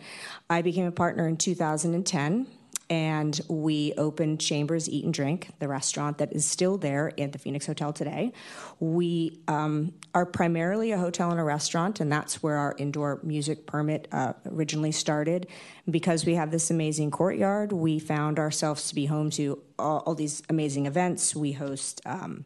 [0.49, 2.47] I became a partner in 2010
[2.89, 7.37] and we opened Chambers Eat and Drink, the restaurant that is still there at the
[7.37, 8.33] Phoenix Hotel today.
[8.79, 13.67] We um, are primarily a hotel and a restaurant, and that's where our indoor music
[13.67, 15.47] permit uh, originally started.
[15.89, 20.15] Because we have this amazing courtyard, we found ourselves to be home to all, all
[20.15, 21.35] these amazing events.
[21.35, 22.45] We host um,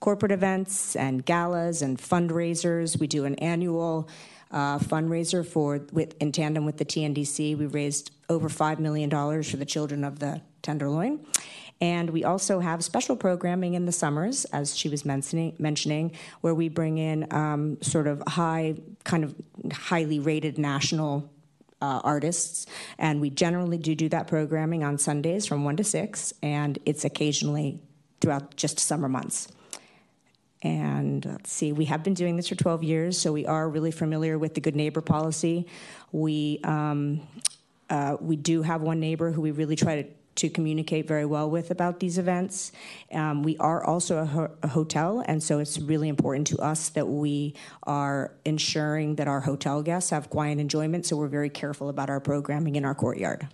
[0.00, 2.98] corporate events and galas and fundraisers.
[2.98, 4.08] We do an annual
[4.50, 7.58] uh, fundraiser for with in tandem with the TNDC.
[7.58, 11.20] We raised over five million dollars for the children of the Tenderloin.
[11.80, 16.54] And we also have special programming in the summers, as she was mentioning, mentioning where
[16.54, 19.34] we bring in um, sort of high, kind of
[19.72, 21.30] highly rated national
[21.82, 22.66] uh, artists,
[22.98, 27.04] and we generally do do that programming on Sundays from one to six, and it's
[27.04, 27.80] occasionally
[28.20, 29.48] throughout just summer months.
[30.62, 33.90] And let's see, we have been doing this for 12 years, so we are really
[33.90, 35.66] familiar with the good neighbor policy.
[36.10, 37.20] We um,
[37.90, 41.48] uh, we do have one neighbor who we really try to to communicate very well
[41.48, 42.72] with about these events.
[43.12, 46.88] Um, we are also a, ho- a, hotel, and so it's really important to us
[46.90, 51.06] that we are ensuring that our hotel guests have quiet enjoyment.
[51.06, 53.48] So we're very careful about our programming in our courtyard.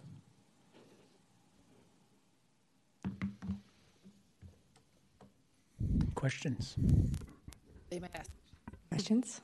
[6.15, 6.77] Questions?
[8.91, 9.41] Questions?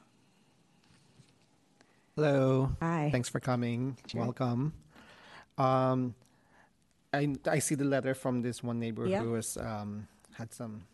[2.16, 2.70] Hello.
[2.80, 3.10] Hi.
[3.12, 3.98] Thanks for coming.
[4.14, 4.72] Welcome.
[5.58, 6.14] Um,
[7.12, 9.20] I, I see the letter from this one neighbor Yeah.
[9.20, 10.84] who was um, had some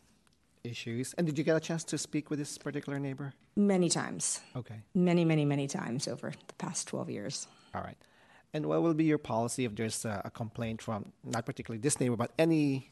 [0.64, 1.14] issues.
[1.14, 3.34] And did you get a chance to speak with this particular neighbor?
[3.54, 4.40] Many times.
[4.56, 4.80] Okay.
[4.94, 7.46] Many, many, many times over the past 12 years.
[7.72, 7.96] All right.
[8.52, 12.00] And what will be your policy if there's a, a complaint from not particularly this
[12.00, 12.90] neighbor, but any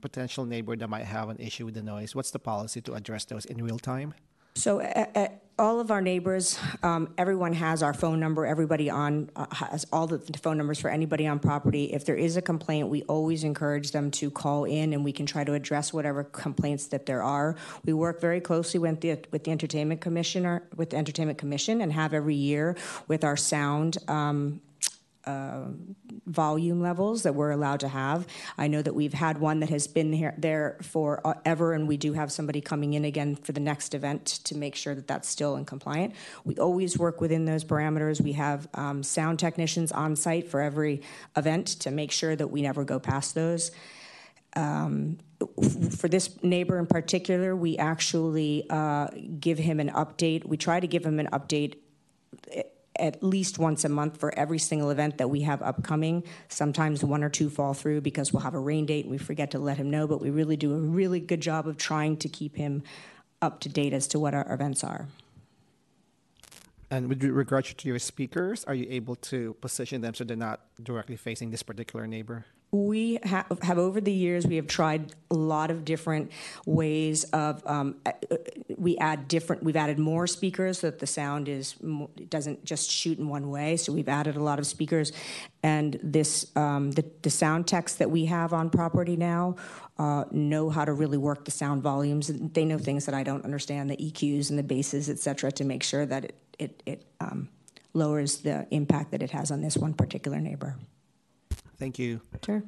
[0.00, 2.12] potential neighbor that might have an issue with the noise?
[2.16, 4.14] What's the policy to address those in real time?
[4.58, 8.44] So, uh, uh, all of our neighbors, um, everyone has our phone number.
[8.44, 11.92] Everybody on uh, has all the phone numbers for anybody on property.
[11.92, 15.26] If there is a complaint, we always encourage them to call in, and we can
[15.26, 17.54] try to address whatever complaints that there are.
[17.84, 21.92] We work very closely with the with the entertainment commissioner, with the entertainment commission, and
[21.92, 23.98] have every year with our sound.
[24.08, 24.60] Um,
[26.26, 28.26] volume levels that we're allowed to have.
[28.56, 31.88] I know that we've had one that has been here there for uh, ever, and
[31.88, 35.06] we do have somebody coming in again for the next event to make sure that
[35.06, 36.14] that's still in compliant.
[36.44, 38.20] We always work within those parameters.
[38.20, 41.02] We have um, sound technicians on site for every
[41.36, 43.70] event to make sure that we never go past those.
[44.54, 45.18] Um,
[45.96, 50.44] for this neighbor in particular, we actually uh, give him an update.
[50.44, 51.76] We try to give him an update
[52.98, 56.24] at least once a month for every single event that we have upcoming.
[56.48, 59.50] Sometimes one or two fall through because we'll have a rain date and we forget
[59.52, 62.28] to let him know, but we really do a really good job of trying to
[62.28, 62.82] keep him
[63.40, 65.06] up to date as to what our events are.
[66.90, 70.60] And with regards to your speakers, are you able to position them so they're not
[70.82, 72.46] directly facing this particular neighbor?
[72.70, 76.32] We have, have over the years we have tried a lot of different
[76.66, 78.12] ways of um, uh,
[78.76, 81.76] we add different we've added more speakers so that the sound is
[82.28, 83.78] doesn't just shoot in one way.
[83.78, 85.12] So we've added a lot of speakers.
[85.62, 89.56] And this um, the, the sound techs that we have on property now
[89.98, 92.30] uh, know how to really work the sound volumes.
[92.34, 95.82] They know things that I don't understand the EQs and the basses etc to make
[95.82, 97.48] sure that it it, it um,
[97.94, 100.76] lowers the impact that it has on this one particular neighbor.
[101.78, 102.20] Thank you.
[102.44, 102.62] Sure.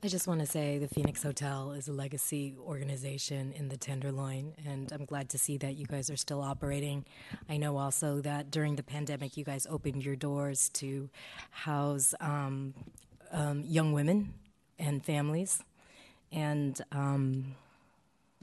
[0.00, 4.54] I just want to say the Phoenix Hotel is a legacy organization in the Tenderloin,
[4.64, 7.04] and I'm glad to see that you guys are still operating.
[7.48, 11.10] I know also that during the pandemic, you guys opened your doors to
[11.50, 12.74] house um,
[13.32, 14.34] um, young women
[14.78, 15.64] and families.
[16.30, 17.56] And um,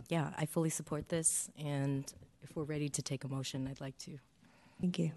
[0.09, 1.49] yeah, I fully support this.
[1.57, 2.11] And
[2.45, 4.19] if we're ready to take a motion, I'd like to.
[4.79, 5.11] Thank you.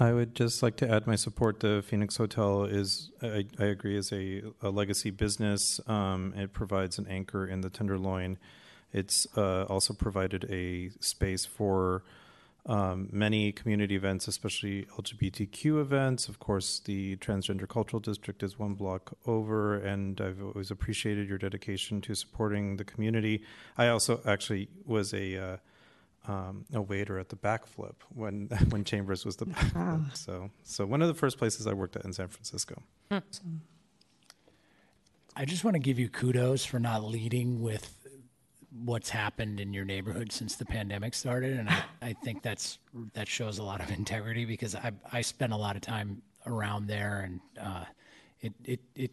[0.00, 1.60] I would just like to add my support.
[1.60, 5.80] The Phoenix Hotel is, I, I agree, is a, a legacy business.
[5.86, 8.38] Um, it provides an anchor in the Tenderloin.
[8.92, 12.02] It's uh, also provided a space for
[12.66, 16.28] um, many community events, especially LGBTQ events.
[16.28, 21.38] Of course, the Transgender Cultural District is one block over, and I've always appreciated your
[21.38, 23.42] dedication to supporting the community.
[23.76, 25.56] I also actually was a uh,
[26.26, 30.16] um, a waiter at the backflip when when Chambers was the backflip.
[30.16, 32.82] So so one of the first places I worked at in San Francisco.
[35.40, 37.97] I just want to give you kudos for not leading with
[38.84, 42.78] what's happened in your neighborhood since the pandemic started, and I, I think that's
[43.14, 46.86] that shows a lot of integrity because I I spent a lot of time around
[46.86, 47.84] there, and uh,
[48.40, 49.10] it it it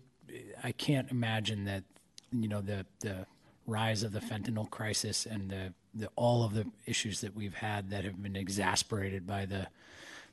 [0.63, 1.83] I can't imagine that
[2.31, 3.25] you know the the
[3.67, 7.89] rise of the fentanyl crisis and the, the all of the issues that we've had
[7.89, 9.67] that have been exasperated by the,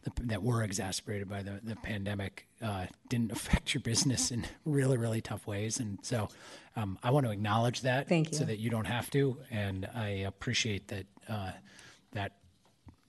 [0.02, 4.96] the that were exasperated by the, the pandemic uh, didn't affect your business in really
[4.96, 6.28] really tough ways and so
[6.76, 10.08] um, I want to acknowledge that Thank so that you don't have to and I
[10.26, 11.52] appreciate that uh,
[12.12, 12.32] that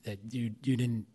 [0.03, 1.07] that you you didn't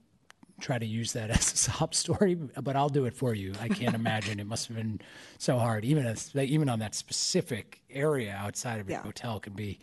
[0.60, 3.52] try to use that as a sob story, but I'll do it for you.
[3.60, 5.00] I can't imagine it must have been
[5.38, 9.02] so hard, even as even on that specific area outside of your Yeah.
[9.04, 9.78] hotel can be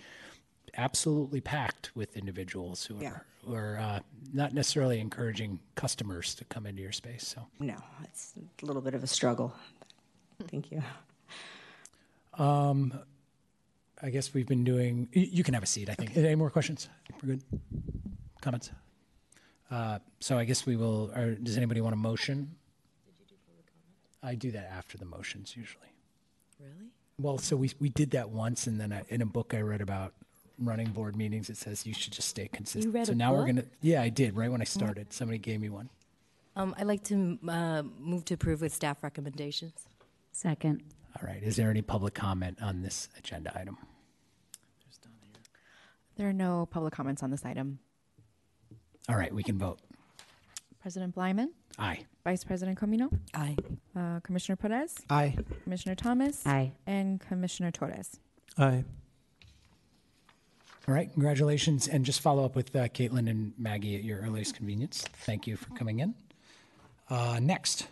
[0.78, 3.18] absolutely packed with individuals who are Yeah.
[3.35, 4.00] who are uh,
[4.34, 7.28] not necessarily encouraging customers to come into your space.
[7.28, 9.54] So No, it's a little bit of a struggle.
[10.48, 10.82] Thank you.
[12.38, 12.94] Um,
[14.02, 15.08] I guess we've been doing.
[15.14, 15.90] You, you can have a seat.
[15.90, 16.16] I think.
[16.18, 16.90] Any more questions?
[17.24, 17.44] We're good.
[18.42, 18.70] Comments.
[19.72, 21.12] Uh, so I guess we will.
[21.16, 22.56] Or does anybody want a motion?
[23.06, 24.18] Did you do comments?
[24.22, 25.88] I do that after the motions usually.
[26.60, 26.90] Really?
[27.18, 29.82] Well, so we we did that once, and then I, in a book I read
[29.82, 30.14] about
[30.60, 32.94] running board meetings, it says you should just stay consistent.
[32.94, 33.66] read so a now we're gonna.
[33.82, 35.12] Yeah, I did right when I started.
[35.14, 35.90] Somebody gave me one.
[36.56, 39.88] Um, I'd like to uh, move to approve with staff recommendations.
[40.32, 40.84] Second.
[41.22, 41.42] All right.
[41.44, 43.78] Is there any public comment on this agenda item?
[46.18, 47.80] There are no public comments on this item.
[49.10, 49.80] All right, we can vote.
[50.82, 52.06] President Bleiman, Aye.
[52.24, 53.56] Vice President Caminong, Aye.
[53.96, 55.36] uh, Commissioner Perez, Aye.
[55.64, 56.72] Commissioner Thomas, Aye.
[56.88, 58.20] and Commissioner Torres.
[58.58, 58.84] Aye.
[60.88, 61.12] All right.
[61.12, 65.04] Congratulations, and just follow up with uh, Caitlin and Maggie at your earliest convenience.
[65.26, 66.14] Thank you for coming in.
[67.10, 67.88] Uh, next.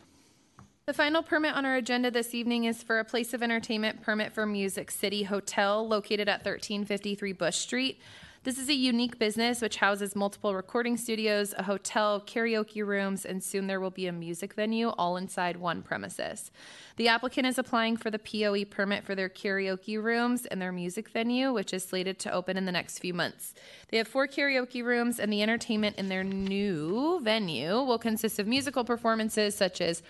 [0.86, 4.34] The final permit on our agenda this evening is for a place of entertainment permit
[4.34, 8.00] for Music City Hotel located at 1353 Bush Street.
[8.44, 13.42] This is a unique business which houses multiple recording studios, a hotel, karaoke rooms, and
[13.42, 16.52] soon there will be a music venue all inside one premises.
[16.98, 21.08] The applicant is applying for the POE permit for their karaoke rooms and their music
[21.08, 23.54] venue, which is slated to open in the next few months.
[23.88, 28.48] They have four karaoke rooms, and the entertainment in their new venue will consist of
[28.48, 30.04] musical performances such as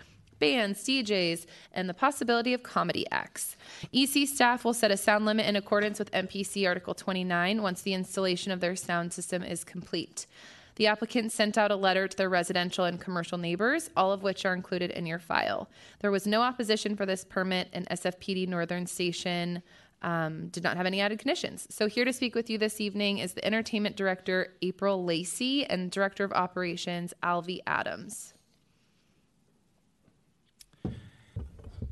[0.44, 3.56] bands, DJs, and the possibility of comedy acts.
[3.94, 7.94] EC staff will set a sound limit in accordance with MPC Article 29 once the
[7.94, 10.28] installation of their sound system is complete.
[10.76, 14.46] The applicant sent out a letter to their residential and commercial neighbors, all of which
[14.46, 15.70] are included in your file.
[16.00, 19.62] There was no opposition for this permit, and SFPD Northern Station
[20.02, 21.68] um, did not have any added conditions.
[21.70, 25.89] So, here to speak with you this evening is the Entertainment Director, April Lacey, and
[25.89, 28.34] Director of Operations, Alvy Adams.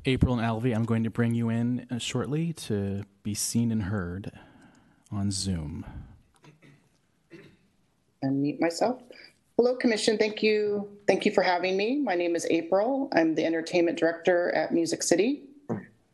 [0.05, 3.83] April and Alvy, I'm going to bring you in uh, shortly to be seen and
[3.83, 4.31] heard
[5.11, 5.85] on Zoom.
[8.23, 9.01] unmute myself.
[9.57, 10.17] Hello, Commission.
[10.17, 10.89] Thank you.
[11.05, 11.99] Thank you for having me.
[11.99, 13.09] My name is April.
[13.13, 15.43] I'm the Entertainment Director at Music City.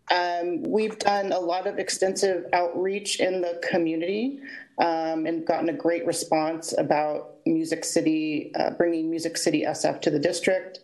[0.09, 4.39] Um, we've done a lot of extensive outreach in the community
[4.79, 10.09] um, and gotten a great response about Music City, uh, bringing Music City SF to
[10.09, 10.79] the district.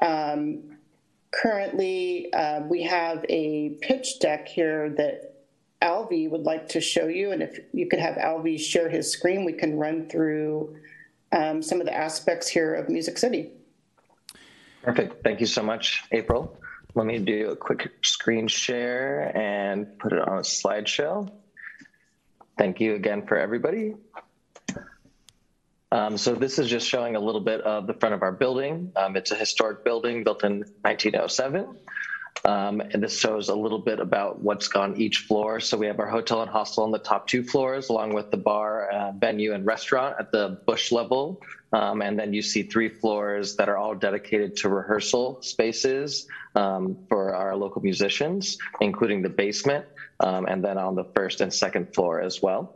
[0.00, 0.75] Um,
[1.30, 5.34] currently, uh, we have a pitch deck here that
[5.82, 7.32] Alvi would like to show you.
[7.32, 10.76] And if you could have Alvi share his screen, we can run through
[11.32, 13.50] um, some of the aspects here of Music City.
[14.82, 15.22] Perfect.
[15.24, 16.58] Thank you so much, April.
[16.94, 21.30] Let me do a quick screen share and put it on a slideshow.
[22.56, 23.96] Thank you again for everybody.
[25.96, 28.92] Um, so this is just showing a little bit of the front of our building.
[28.96, 31.74] Um, it's a historic building built in 1907.
[32.44, 35.58] Um, and this shows a little bit about what's on each floor.
[35.58, 38.36] So we have our hotel and hostel on the top two floors, along with the
[38.36, 41.38] bar, uh, venue, and restaurant at the bush level.
[41.72, 46.98] Um, and then you see three floors that are all dedicated to rehearsal spaces um,
[47.08, 49.86] for our local musicians, including the basement,
[50.20, 52.74] um, and then on the first and second floor as well.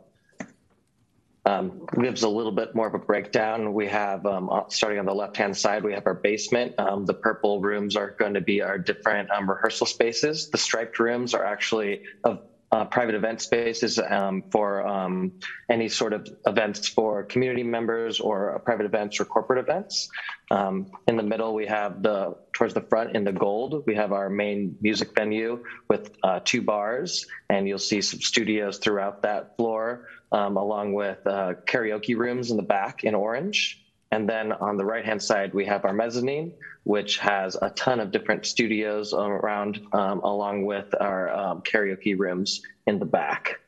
[1.43, 3.73] Um, gives a little bit more of a breakdown.
[3.73, 6.75] We have, um, starting on the left-hand side, we have our basement.
[6.77, 10.51] Um, the purple rooms are going to be our different um, rehearsal spaces.
[10.51, 15.33] The striped rooms are actually of uh, private event spaces um, for um,
[15.69, 20.09] any sort of events for community members or private events or corporate events.
[20.51, 24.13] Um, in the middle, we have the towards the front in the gold, we have
[24.13, 29.57] our main music venue with uh, two bars, and you'll see some studios throughout that
[29.57, 33.81] floor, um, along with uh, karaoke rooms in the back in orange.
[34.11, 36.53] And then on the right hand side, we have our mezzanine,
[36.83, 42.61] which has a ton of different studios around, um, along with our um, karaoke rooms
[42.87, 43.61] in the back.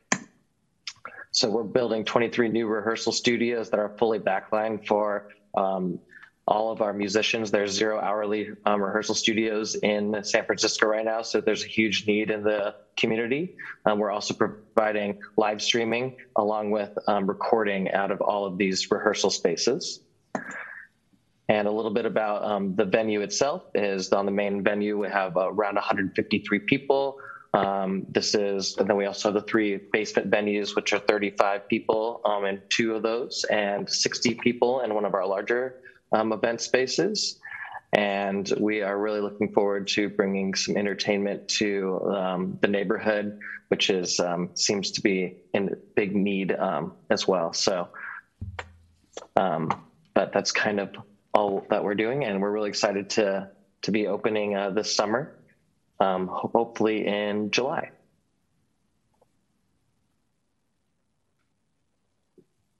[1.32, 5.98] So we're building 23 new rehearsal studios that are fully backlined for um,
[6.46, 7.50] all of our musicians.
[7.50, 12.06] There's zero hourly um, rehearsal studios in San Francisco right now, so there's a huge
[12.06, 13.56] need in the community.
[13.86, 18.92] Um, we're also providing live streaming along with um, recording out of all of these
[18.92, 20.02] rehearsal spaces.
[21.50, 25.10] And a little bit about um, the venue itself is on the main venue, we
[25.10, 27.20] have around 153 people.
[27.54, 31.68] Um, this is, and then we also have the three basement venues, which are 35
[31.68, 35.82] people um, two of those and 60 people in one of our larger
[36.12, 37.40] um, event spaces.
[37.92, 43.92] And we are really looking forward to bringing some entertainment to um, the neighborhood, which
[43.92, 47.54] is um, seems to be in big need um, as well.
[47.54, 47.90] So,
[50.14, 50.90] but that's kind of
[51.34, 53.50] all that we're doing, and we're really excited to
[53.82, 55.36] to be opening uh, this summer,
[56.00, 57.92] um, hopefully in July.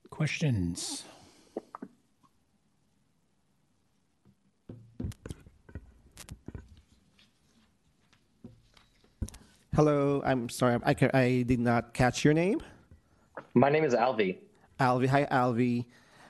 [0.10, 1.04] Questions?
[9.76, 12.62] Hello, I'm sorry, I, I did not catch your name.
[13.56, 14.38] My name is Alvi.
[14.80, 15.86] Alvi, hi Alvi.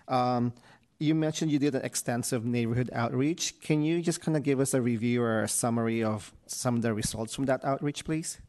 [0.07, 0.53] Um,
[0.99, 3.59] you mentioned you did an extensive neighborhood outreach.
[3.61, 6.81] Can you just kind of give us a review or a summary of some of
[6.81, 8.39] the results from that outreach, please?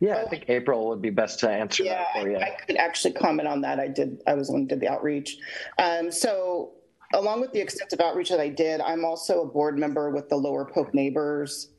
[0.00, 2.36] Yeah, I think April would be best to answer Yeah, that for you.
[2.36, 3.80] I, I could actually comment on that.
[3.80, 4.22] I did.
[4.26, 5.38] I was the one who did the outreach.
[5.78, 6.72] Um, so,
[7.14, 10.36] along with the extensive outreach that I did, I'm also a board member with the
[10.36, 11.70] Lower Polk Neighbors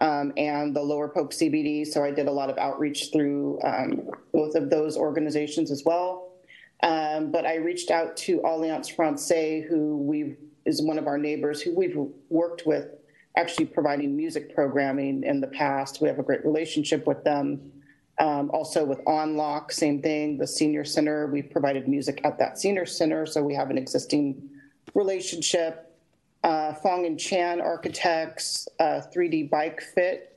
[0.00, 1.86] um, and the Lower Polk CBD.
[1.86, 6.29] So I did a lot of outreach through um, both of those organizations as well.
[6.82, 11.60] Um, but I reached out to Alliance Francaise, who we is one of our neighbors
[11.62, 11.96] who we've
[12.28, 12.88] worked with,
[13.36, 16.00] actually providing music programming in the past.
[16.00, 17.72] We have a great relationship with them.
[18.18, 20.36] Um, also with On Lok, same thing.
[20.36, 24.50] The senior center, we've provided music at that senior center, so we have an existing
[24.94, 25.86] relationship.
[26.44, 30.29] Uh, Fong and Chan Architects, uh, 3D Bike Fit,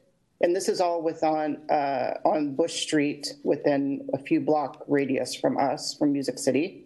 [0.44, 5.34] and this is all with on uh, on Bush Street, within a few block radius
[5.34, 6.84] from us, from Music City.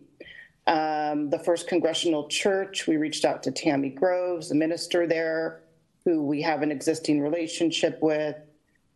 [0.67, 5.61] Um, the First Congressional Church, we reached out to Tammy Groves, the minister there,
[6.05, 8.35] who we have an existing relationship with.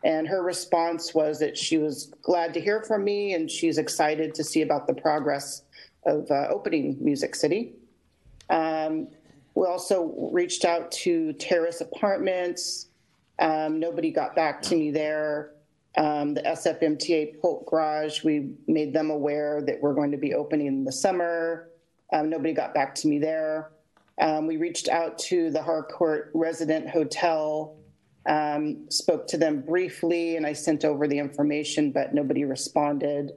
[0.04, 4.36] And her response was that she was glad to hear from me and she's excited
[4.36, 5.64] to see about the progress
[6.06, 7.74] of uh, opening Music City.
[8.50, 9.08] Um,
[9.56, 12.88] we also reached out to Terrace Apartments.
[13.42, 15.52] Um, nobody got back to me there.
[15.98, 20.68] Um, the SFMTA Polk Garage, we made them aware that we're going to be opening
[20.68, 21.70] in the summer.
[22.14, 23.72] Um, nobody got back to me there.
[24.22, 27.76] Um, we reached out to the Harcourt Resident Hotel,
[28.28, 33.32] um, spoke to them briefly, and I sent over the information, but nobody responded.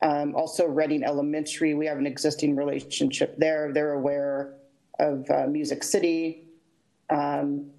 [0.00, 3.72] Um, also, Redding Elementary, we have an existing relationship there.
[3.72, 4.54] They're aware
[4.98, 6.48] of uh, Music City.
[7.10, 7.70] Um,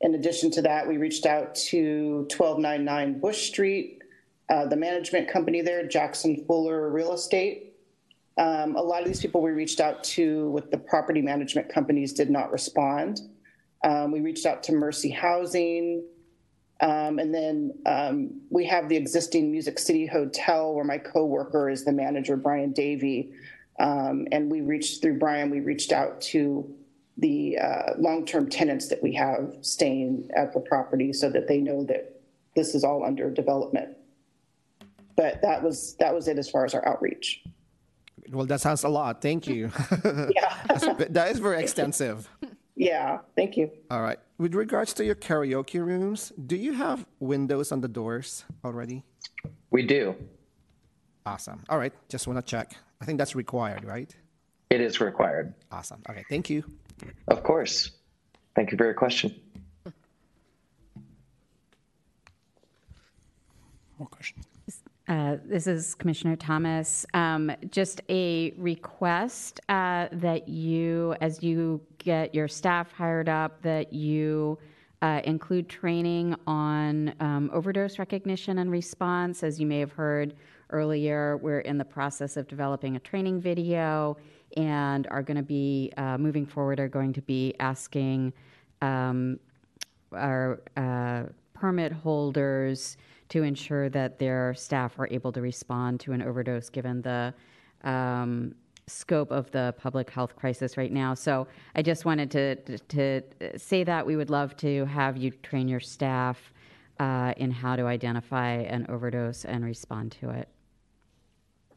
[0.00, 4.02] in addition to that, we reached out to 1299 Bush Street,
[4.48, 7.74] uh, the management company there, Jackson Fuller Real Estate.
[8.38, 12.14] Um, a lot of these people we reached out to with the property management companies
[12.14, 13.20] did not respond.
[13.84, 16.04] Um, we reached out to Mercy Housing.
[16.80, 21.84] Um, and then um, we have the existing Music City Hotel where my coworker is
[21.84, 23.32] the manager, Brian Davey.
[23.78, 26.74] Um, and we reached through Brian, we reached out to
[27.20, 31.84] the uh, long-term tenants that we have staying at the property so that they know
[31.84, 32.20] that
[32.56, 33.96] this is all under development.
[35.16, 37.42] But that was that was it as far as our outreach.
[38.30, 39.20] Well, that sounds a lot.
[39.22, 39.70] Thank you.
[40.34, 40.56] Yeah.
[40.68, 42.28] That's- that is very extensive.
[42.76, 43.70] Yeah, thank you.
[43.90, 44.18] All right.
[44.38, 49.04] With regards to your karaoke rooms, do you have windows on the doors already?
[49.70, 50.14] We do.
[51.26, 51.62] Awesome.
[51.68, 51.92] All right.
[52.08, 52.72] Just want to check.
[53.02, 54.14] I think that's required, right?
[54.70, 55.52] It is required.
[55.72, 56.00] Awesome.
[56.08, 56.24] Okay.
[56.28, 56.64] Thank you.
[57.26, 57.90] Of course.
[58.54, 59.34] Thank you for your question.
[63.98, 64.46] More questions?
[65.08, 67.04] Uh, This is Commissioner Thomas.
[67.14, 73.92] Um, Just a request uh, that you, as you get your staff hired up, that
[73.92, 74.56] you
[75.02, 79.42] uh, include training on um, overdose recognition and response.
[79.42, 80.36] As you may have heard
[80.70, 84.16] earlier, we're in the process of developing a training video
[84.56, 88.32] and are going to be, uh, moving forward, are going to be asking
[88.82, 89.38] um,
[90.12, 91.24] our uh,
[91.54, 92.96] permit holders
[93.28, 97.32] to ensure that their staff are able to respond to an overdose given the
[97.84, 98.54] um,
[98.86, 101.14] scope of the public health crisis right now.
[101.14, 101.46] So
[101.76, 103.22] I just wanted to, to
[103.56, 106.52] say that we would love to have you train your staff
[106.98, 110.48] uh, in how to identify an overdose and respond to it.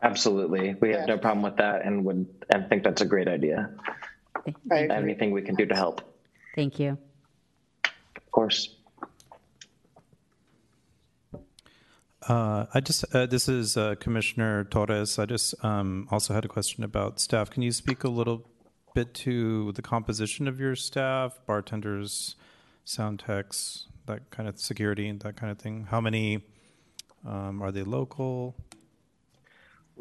[0.04, 0.76] Absolutely.
[0.82, 3.72] We have no problem with that and would and think that's a great idea.
[4.70, 6.02] Anything we can do to help.
[6.56, 6.98] Thank you.
[7.86, 8.76] Of course.
[12.28, 15.20] Uh, I just, uh, this is uh, Commissioner Torres.
[15.20, 17.50] I just um, also had a question about staff.
[17.50, 18.46] Can you speak a little
[18.94, 22.36] bit to the composition of your staff, bartenders,
[22.86, 25.88] sound techs, that kind of security, that kind of thing?
[25.90, 26.44] How many
[27.26, 28.56] um, are they local?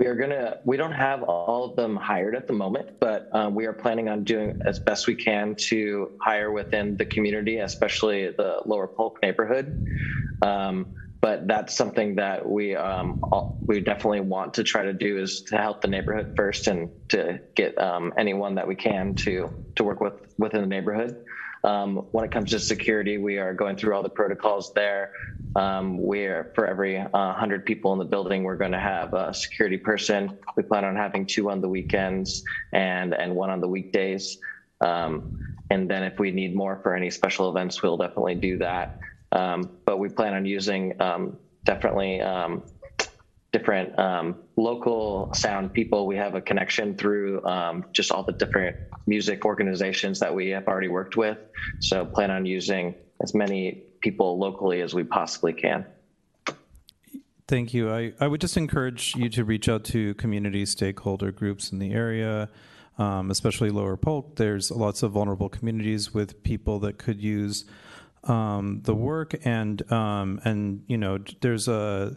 [0.02, 0.58] We are gonna.
[0.64, 4.08] We don't have all of them hired at the moment, but um, we are planning
[4.08, 9.20] on doing as best we can to hire within the community, especially the Lower Polk
[9.22, 9.76] neighborhood.
[10.44, 10.86] Um,
[11.20, 15.42] but that's something that we um, all, we definitely want to try to do is
[15.42, 19.84] to help the neighborhood first and to get um, anyone that we can to to
[19.84, 21.24] work with within the neighborhood.
[21.62, 25.12] Um, when it comes to security, we are going through all the protocols there.
[25.54, 29.34] Um, we're for every uh, 100 people in the building, we're going to have a
[29.34, 30.38] security person.
[30.56, 32.42] We plan on having two on the weekends
[32.72, 34.38] and and one on the weekdays.
[34.80, 35.30] Um,
[35.70, 38.98] and then if we need more for any special events, we'll definitely do that.
[39.32, 42.62] Um, but we plan on using um, definitely um,
[43.52, 46.06] different um, local sound people.
[46.06, 48.76] We have a connection through um, just all the different
[49.06, 51.38] music organizations that we have already worked with.
[51.80, 55.86] So plan on using as many people locally as we possibly can.
[57.48, 57.92] Thank you.
[57.92, 61.92] I, I would just encourage you to reach out to community stakeholder groups in the
[61.92, 62.48] area,
[62.98, 64.36] um, especially Lower Polk.
[64.36, 67.64] There's lots of vulnerable communities with people that could use
[68.24, 72.16] um, the work, and um, and you know, there's a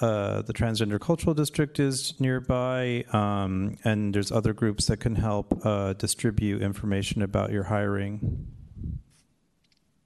[0.00, 5.60] uh, the transgender cultural district is nearby, um, and there's other groups that can help
[5.66, 8.46] uh, distribute information about your hiring.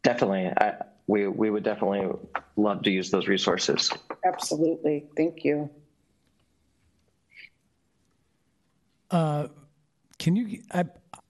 [0.02, 0.74] Definitely, I,
[1.06, 2.08] we we would definitely
[2.56, 3.92] love to use those resources.
[4.24, 5.06] Absolutely.
[5.16, 5.70] Thank you.
[9.10, 9.48] Uh,
[10.18, 10.62] can you?
[10.72, 10.84] I,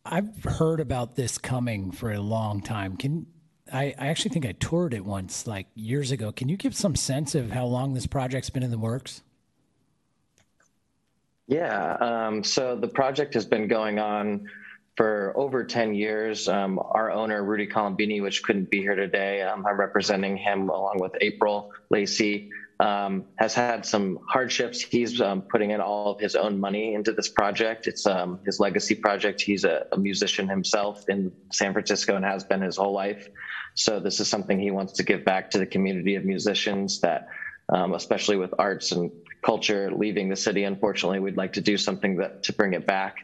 [0.04, 2.96] I've heard about this coming for a long time.
[2.96, 3.26] Can
[3.72, 6.32] I, I actually think I toured it once, like years ago.
[6.32, 9.22] Can you give some sense of how long this project's been in the works?
[11.48, 14.48] Yeah, um, so the project has been going on
[14.96, 16.48] for over 10 years.
[16.48, 20.98] Um, our owner, Rudy Colombini, which couldn't be here today, um, I'm representing him along
[21.00, 24.80] with April Lacey, um, has had some hardships.
[24.82, 27.86] He's um, putting in all of his own money into this project.
[27.86, 29.40] It's um, his legacy project.
[29.40, 33.28] He's a, a musician himself in San Francisco and has been his whole life.
[33.74, 37.28] So this is something he wants to give back to the community of musicians that,
[37.72, 39.10] um, especially with arts and
[39.42, 43.16] culture leaving the city, unfortunately, we'd like to do something that to bring it back.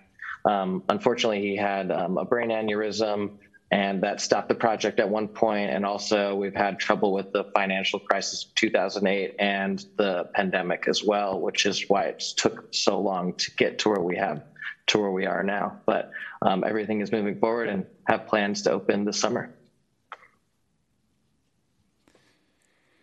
[0.48, 3.32] Um, unfortunately, he had um, a brain aneurysm
[3.70, 5.70] and that stopped the project at one point.
[5.70, 11.04] And also, we've had trouble with the financial crisis of 2008 and the pandemic as
[11.04, 14.42] well, which is why it took so long to get to where we have
[14.86, 15.78] to where we are now.
[15.84, 19.54] But um, everything is moving forward and have plans to open this summer.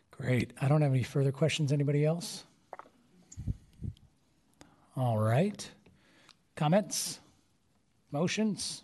[0.09, 0.51] Great.
[0.59, 1.71] I don't have any further questions.
[1.71, 2.43] Anybody else?
[4.97, 5.69] All right.
[6.55, 7.19] Comments?
[8.11, 8.83] Motions?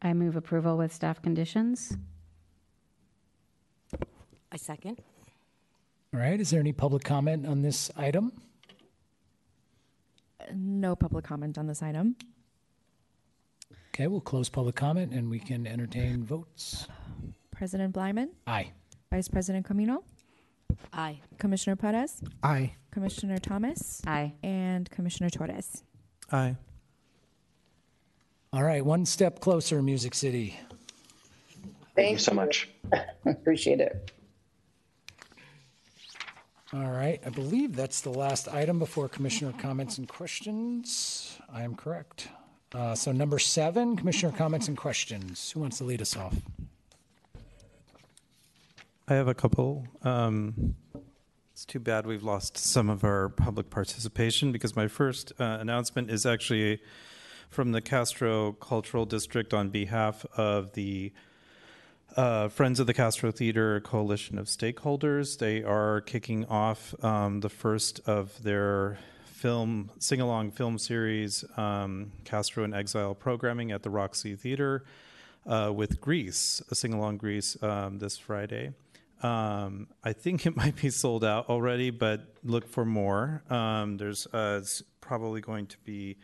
[0.00, 1.96] I move approval with staff conditions.
[4.50, 5.00] I second.
[6.12, 6.40] All right.
[6.40, 8.32] Is there any public comment on this item?
[10.54, 12.16] No public comment on this item.
[13.94, 16.86] Okay, we'll close public comment and we can entertain votes.
[17.50, 18.72] President Bleiman, Aye.
[19.10, 19.64] Vice President
[20.72, 21.20] Caminong, Aye.
[21.38, 22.74] Commissioner Perez, Aye.
[22.90, 24.32] Commissioner Thomas, Aye.
[24.42, 25.82] and Commissioner Torres.
[26.30, 26.56] Aye.
[28.52, 30.58] All right, one step closer, Music City.
[31.96, 32.68] Thank you so much.
[33.26, 34.12] Appreciate it.
[36.74, 41.38] All right, I believe that's the last item before commissioner comments and questions.
[41.52, 42.28] I am correct.
[42.74, 45.50] Uh, so number seven, commissioner comments and questions.
[45.50, 46.34] Who wants to lead us off?
[49.08, 49.84] I have a couple.
[50.04, 50.76] Um,
[51.52, 56.08] it's too bad we've lost some of our public participation because my first uh, announcement
[56.08, 56.80] is actually
[57.50, 61.12] from the Castro Cultural District on behalf of the
[62.16, 65.36] uh, Friends of the Castro Theater Coalition of Stakeholders.
[65.36, 72.12] They are kicking off um, the first of their film sing along film series, um,
[72.24, 74.84] Castro in Exile programming at the Roxy Theater
[75.44, 78.72] uh, with Grease, a sing along Grease um, this Friday.
[79.22, 83.42] Um, I think it might be sold out already, but look for more.
[83.48, 84.62] Um, there's uh,
[85.00, 86.18] probably going to be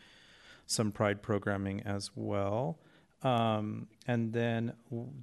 [0.65, 2.79] some Pride programming as well.
[3.21, 4.73] Um, and then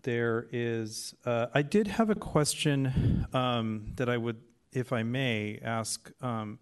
[0.03, 4.37] there is, uh, I did have a question um, that I would,
[4.73, 6.59] if I may, ask um,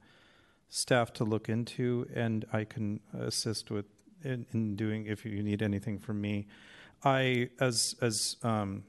[0.69, 3.87] staff to look into, and I can assist with
[4.23, 6.47] in, in doing if you need anything from me.
[7.03, 8.85] I, as as um,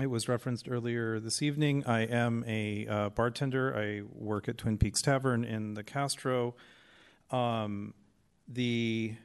[0.00, 3.76] it was referenced earlier this evening, I am a uh, bartender.
[3.76, 6.54] I work at Twin Peaks Tavern in the Castro.
[7.30, 7.94] Um,
[8.46, 9.16] the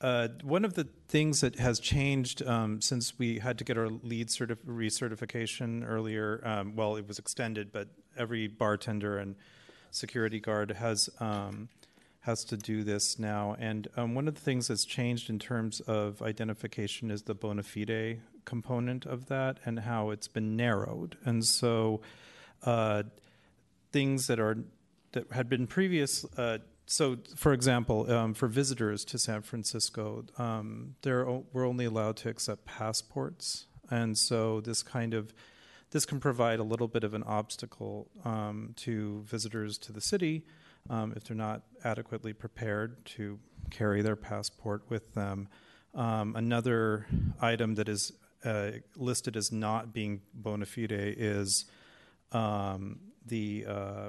[0.00, 3.88] uh, one of the things that has changed um, since we had to get our
[3.88, 7.86] lead certif- recertification earlier, um, well, it was extended, but
[8.16, 9.36] every bartender and
[9.92, 11.68] security guard has um,
[12.22, 13.56] has to do this now.
[13.60, 17.62] And um, one of the things that's changed in terms of identification is the bona
[17.62, 21.16] fide component of that and how it's been narrowed.
[21.24, 22.00] And so,
[22.64, 23.04] uh,
[23.92, 24.58] things that are
[25.12, 26.24] that had been previous.
[26.36, 31.84] Uh, so, for example, um, for visitors to San Francisco, um, they're, o- we're only
[31.84, 35.32] allowed to accept passports, and so this kind of
[35.90, 40.42] this can provide a little bit of an obstacle um, to visitors to the city
[40.88, 43.38] um, if they're not adequately prepared to
[43.70, 45.48] carry their passport with them.
[45.94, 47.06] Um, another
[47.40, 48.12] item that is
[48.44, 51.64] uh, listed as not being bona fide is
[52.32, 54.08] um, the uh,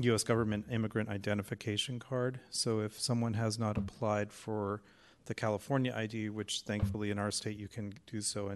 [0.00, 0.22] U.S.
[0.22, 2.40] government immigrant identification card.
[2.50, 4.82] So if someone has not applied for
[5.26, 8.52] the California ID, which thankfully in our state you can do so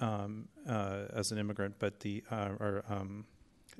[0.00, 3.24] um, uh, as an immigrant, but the uh, or um,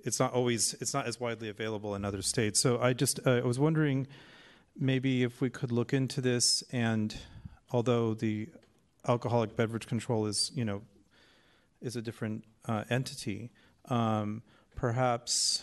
[0.05, 2.61] it's not always it's not as widely available in other states.
[2.61, 4.07] So I just uh, I was wondering
[4.79, 7.17] maybe if we could look into this and
[7.71, 8.49] although the
[9.07, 10.83] alcoholic beverage control is you know
[11.81, 13.51] is a different uh, entity,
[13.89, 14.43] um,
[14.75, 15.63] perhaps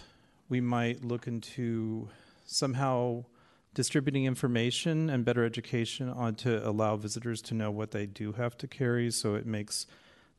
[0.49, 2.07] we might look into
[2.45, 3.25] somehow
[3.73, 8.57] distributing information and better education on to allow visitors to know what they do have
[8.57, 9.87] to carry so it makes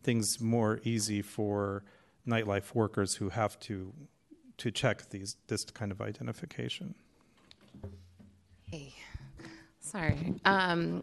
[0.03, 1.83] things more easy for
[2.29, 3.93] nightlife workers who have to
[4.59, 6.95] to check these this kind of identification.
[8.71, 8.95] Hey,
[9.81, 10.35] sorry.
[10.45, 11.03] Um,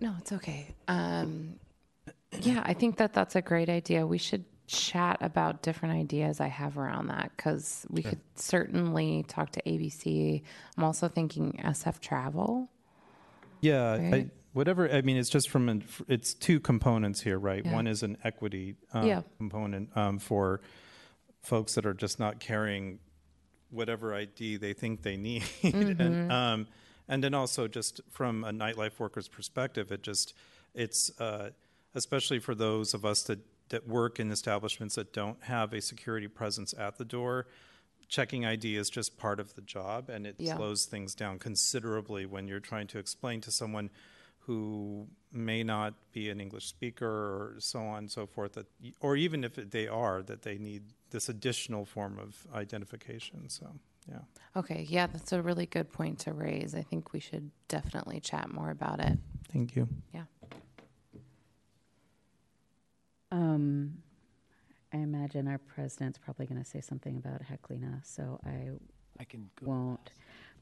[0.00, 0.74] no, it's okay.
[0.88, 1.54] Um,
[2.40, 4.06] yeah, I think that that's a great idea.
[4.06, 9.50] We should chat about different ideas I have around that because we could certainly talk
[9.52, 10.42] to ABC.
[10.76, 12.68] I'm also thinking SF Travel.
[13.60, 14.90] Yeah, I, whatever.
[14.92, 17.64] I mean, it's just from an, it's two components here, right?
[17.64, 17.72] Yeah.
[17.72, 19.22] One is an equity um, Yeah.
[19.38, 20.60] component um, for
[21.42, 22.98] folks that are just not carrying
[23.70, 26.00] whatever ID they think they need, Mm-hmm.
[26.00, 26.66] and um,
[27.08, 30.34] and then also just from a nightlife worker's perspective, it just
[30.74, 31.50] it's uh,
[31.94, 33.38] especially for those of us that
[33.68, 37.46] that work in establishments that don't have a security presence at the door.
[38.08, 40.54] Checking ID is just part of the job, and it Yeah.
[40.56, 43.90] slows things down considerably when you're trying to explain to someone
[44.40, 48.66] who may not be an English speaker or so on and so forth, that,
[49.00, 53.48] or even if they are, that they need this additional form of identification.
[53.48, 53.66] So,
[54.08, 54.18] yeah.
[54.56, 56.74] Okay, yeah, that's a really good point to raise.
[56.74, 59.18] I think we should definitely chat more about it.
[59.52, 59.88] Thank you.
[60.14, 60.24] Yeah.
[63.30, 63.98] Um,
[64.92, 68.70] I imagine our president's probably going to say something about Heklina, so I
[69.20, 69.70] I can go.
[69.70, 70.10] won't.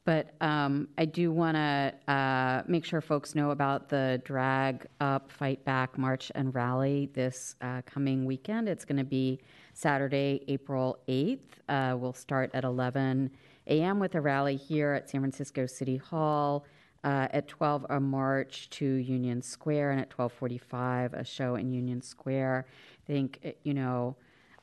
[0.03, 5.31] But um, I do want to uh, make sure folks know about the Drag Up,
[5.31, 8.69] Fight Back March and Rally this uh, coming weekend.
[8.69, 9.41] It's going to be
[9.75, 11.39] Saturday, April 8th.
[11.67, 13.29] Uh, we'll start at 11
[13.67, 13.99] a.m.
[13.99, 16.65] with a rally here at San Francisco City Hall.
[17.03, 22.01] Uh, at 12 a march to Union Square, and at 12:45 a show in Union
[22.01, 22.65] Square.
[22.67, 24.15] I think uh, you know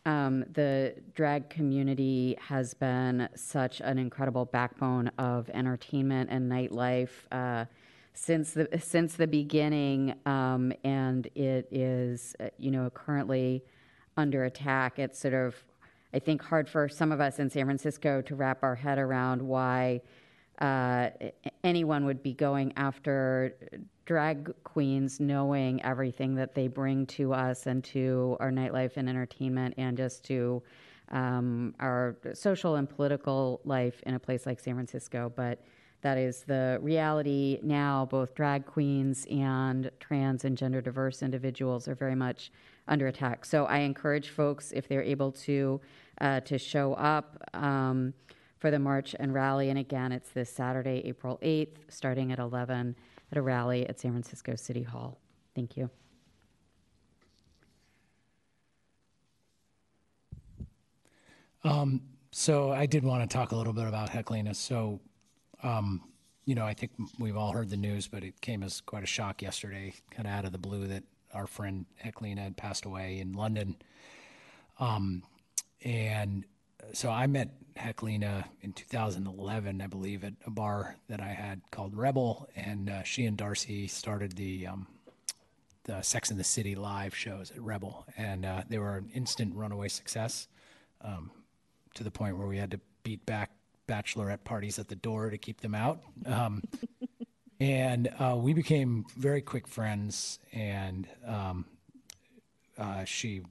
[0.06, 7.66] um, the drag community has been such an incredible backbone of entertainment and nightlife uh,
[8.14, 13.62] since the since the beginning, um, and it is uh, you know currently
[14.16, 14.98] under attack.
[14.98, 15.54] It's sort of
[16.14, 19.40] I think hard for some of us in San Francisco to wrap our head around
[19.40, 20.02] why
[20.58, 21.08] uh,
[21.64, 23.54] anyone would be going after
[24.04, 29.74] drag queens knowing everything that they bring to us and to our nightlife and entertainment
[29.78, 30.62] and just to
[31.10, 35.32] um, our social and political life in a place like San Francisco.
[35.34, 35.62] But
[36.02, 38.06] that is the reality now.
[38.10, 42.50] Both drag queens and trans and gender diverse individuals are very much
[42.88, 43.44] under attack.
[43.44, 45.80] So I encourage folks, if they're able to,
[46.20, 47.42] uh, to show up.
[47.54, 48.14] Um,
[48.62, 49.70] for the march and rally.
[49.70, 52.94] And again, it's this Saturday, April 8th, starting at 11
[53.32, 55.18] at a rally at San Francisco City Hall.
[55.56, 55.90] Thank you.
[61.64, 64.54] Um, so I did want to talk a little bit about Heklina.
[64.54, 65.00] So,
[65.64, 66.00] um,
[66.44, 69.06] you know, I think we've all heard the news, but it came as quite a
[69.06, 71.02] shock yesterday, kind of out of the blue, that
[71.32, 73.76] our friend Heklina had passed away in London.
[74.78, 75.22] Um,
[75.84, 76.44] and
[76.92, 81.96] so I met Heklina in 2011, I believe, at a bar that I had called
[81.96, 84.86] Rebel, and uh, she and Darcy started the um,
[85.84, 89.54] the Sex and the City live shows at Rebel, and uh, they were an instant
[89.54, 90.46] runaway success,
[91.00, 91.30] um,
[91.94, 93.50] to the point where we had to beat back
[93.88, 96.00] bachelorette parties at the door to keep them out.
[96.24, 96.62] Um,
[97.62, 101.64] and uh, we became very quick friends, and um,
[102.76, 103.42] uh, she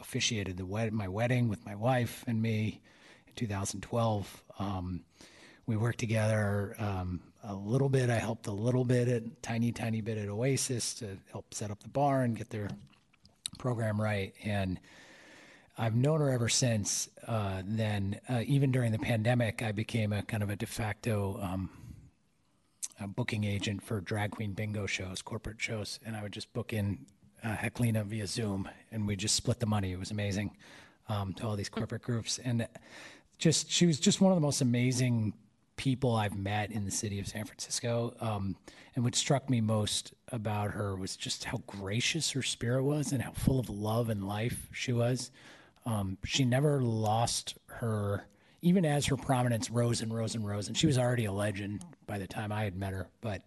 [0.00, 2.80] officiated the wed- my wedding with my wife and me
[3.28, 4.42] in 2012.
[4.58, 5.04] Um,
[5.66, 8.10] we worked together um, a little bit.
[8.10, 11.80] I helped a little bit, a tiny, tiny bit at Oasis to help set up
[11.84, 12.68] the bar and get their
[13.56, 14.34] program right.
[14.42, 14.80] And
[15.78, 17.08] I've known her ever since.
[17.24, 21.38] Uh, then, uh, even during the pandemic, I became a kind of a de facto
[21.40, 21.70] um,
[23.00, 26.72] a booking agent for drag queen bingo shows, corporate shows, and I would just book
[26.72, 27.06] in
[27.44, 29.92] uh, Heklina via Zoom, and we just split the money.
[29.92, 30.56] It was amazing
[31.08, 32.66] um, to all these corporate groups, and
[33.38, 35.34] just she was just one of the most amazing
[35.76, 38.14] people I've met in the city of San Francisco.
[38.20, 38.56] Um,
[38.94, 43.22] and what struck me most about her was just how gracious her spirit was, and
[43.22, 45.30] how full of love and life she was.
[45.84, 48.26] Um, she never lost her,
[48.62, 50.68] even as her prominence rose and rose and rose.
[50.68, 53.42] And she was already a legend by the time I had met her, but.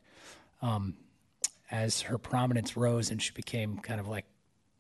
[0.62, 0.96] Um,
[1.72, 4.26] as her prominence rose and she became kind of like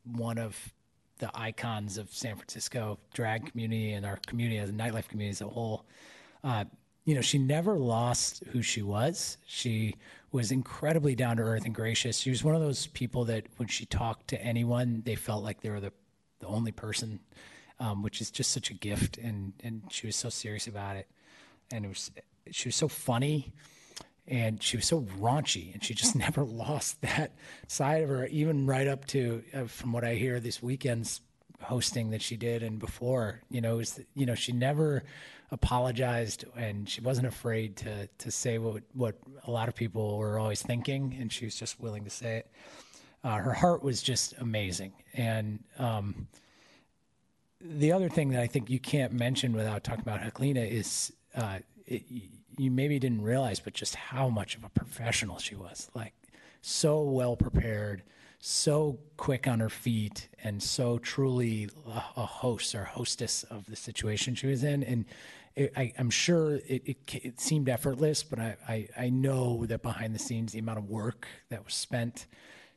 [0.05, 0.73] one of
[1.19, 5.41] the icons of San Francisco drag community and our community as a nightlife community as
[5.41, 5.85] a whole.
[6.43, 6.65] Uh,
[7.05, 9.37] you know, she never lost who she was.
[9.45, 9.95] She
[10.31, 12.17] was incredibly down to earth and gracious.
[12.17, 15.61] She was one of those people that when she talked to anyone, they felt like
[15.61, 15.91] they were the,
[16.39, 17.19] the only person,
[17.79, 19.17] um, which is just such a gift.
[19.17, 21.07] And, and she was so serious about it.
[21.71, 22.11] And it was,
[22.51, 23.53] she was so funny
[24.29, 27.31] and she was so raunchy and she just never lost that
[27.67, 31.21] side of her even right up to uh, from what i hear this weekend's
[31.61, 35.03] hosting that she did and before you know was you know she never
[35.51, 39.15] apologized and she wasn't afraid to to say what what
[39.45, 42.51] a lot of people were always thinking and she was just willing to say it
[43.23, 46.27] uh, her heart was just amazing and um,
[47.61, 51.59] the other thing that i think you can't mention without talking about Heklina is uh,
[51.85, 52.03] it,
[52.59, 55.89] you maybe didn't realize, but just how much of a professional she was.
[55.95, 56.13] Like,
[56.61, 58.03] so well prepared,
[58.39, 64.35] so quick on her feet, and so truly a host or hostess of the situation
[64.35, 64.83] she was in.
[64.83, 65.05] And
[65.55, 69.81] it, I, am sure it, it, it, seemed effortless, but I, I, I know that
[69.81, 72.27] behind the scenes, the amount of work that was spent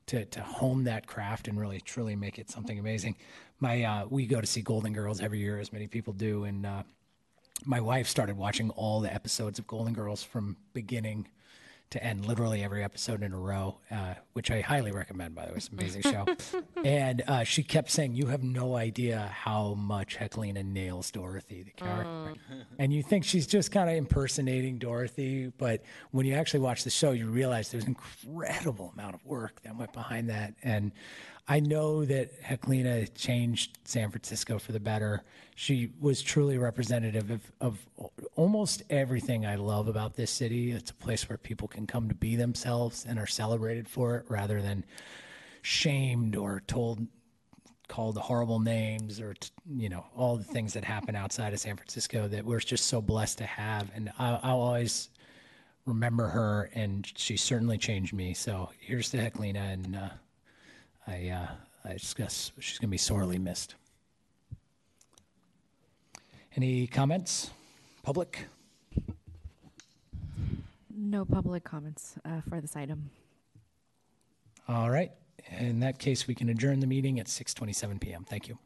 [0.06, 3.16] to, to hone that craft and really truly make it something amazing.
[3.62, 6.66] My uh, we go to see Golden Girls every year, as many people do, and
[6.66, 6.82] uh,
[7.64, 11.28] my wife started watching all the episodes of Golden Girls from beginning
[11.90, 15.52] to end literally every episode in a row, uh, which I highly recommend, by the
[15.52, 15.58] way.
[15.58, 16.26] It's an amazing show.
[16.84, 21.70] and uh, she kept saying, You have no idea how much Heklina nails Dorothy, the
[21.70, 22.34] character.
[22.80, 26.90] And you think she's just kind of impersonating Dorothy, but when you actually watch the
[26.90, 30.54] show, you realize there's an incredible amount of work that went behind that.
[30.64, 30.90] And
[31.48, 35.24] I know that Heklina changed San Francisco for the better.
[35.56, 37.78] She was truly representative of, of
[38.36, 40.70] almost everything I love about this city.
[40.70, 44.26] It's a place where people can come to be themselves and are celebrated for it
[44.28, 44.84] rather than
[45.62, 47.06] shamed or told
[47.88, 49.34] called horrible names or
[49.68, 53.02] you know all the things that happen outside of San Francisco that we're just so
[53.02, 55.10] blessed to have and I'll, I'll always
[55.84, 60.08] remember her and she certainly changed me so here's to Heklina and uh,
[61.06, 61.46] I uh,
[61.84, 63.74] I guess she's gonna be sorely missed.
[66.56, 67.50] Any comments?
[68.02, 68.46] Public?
[70.94, 73.10] No public comments uh, for this item.
[74.68, 75.12] all right.
[75.58, 78.24] In that case we can adjourn the meeting at 6:27 p.m.
[78.24, 78.58] thank you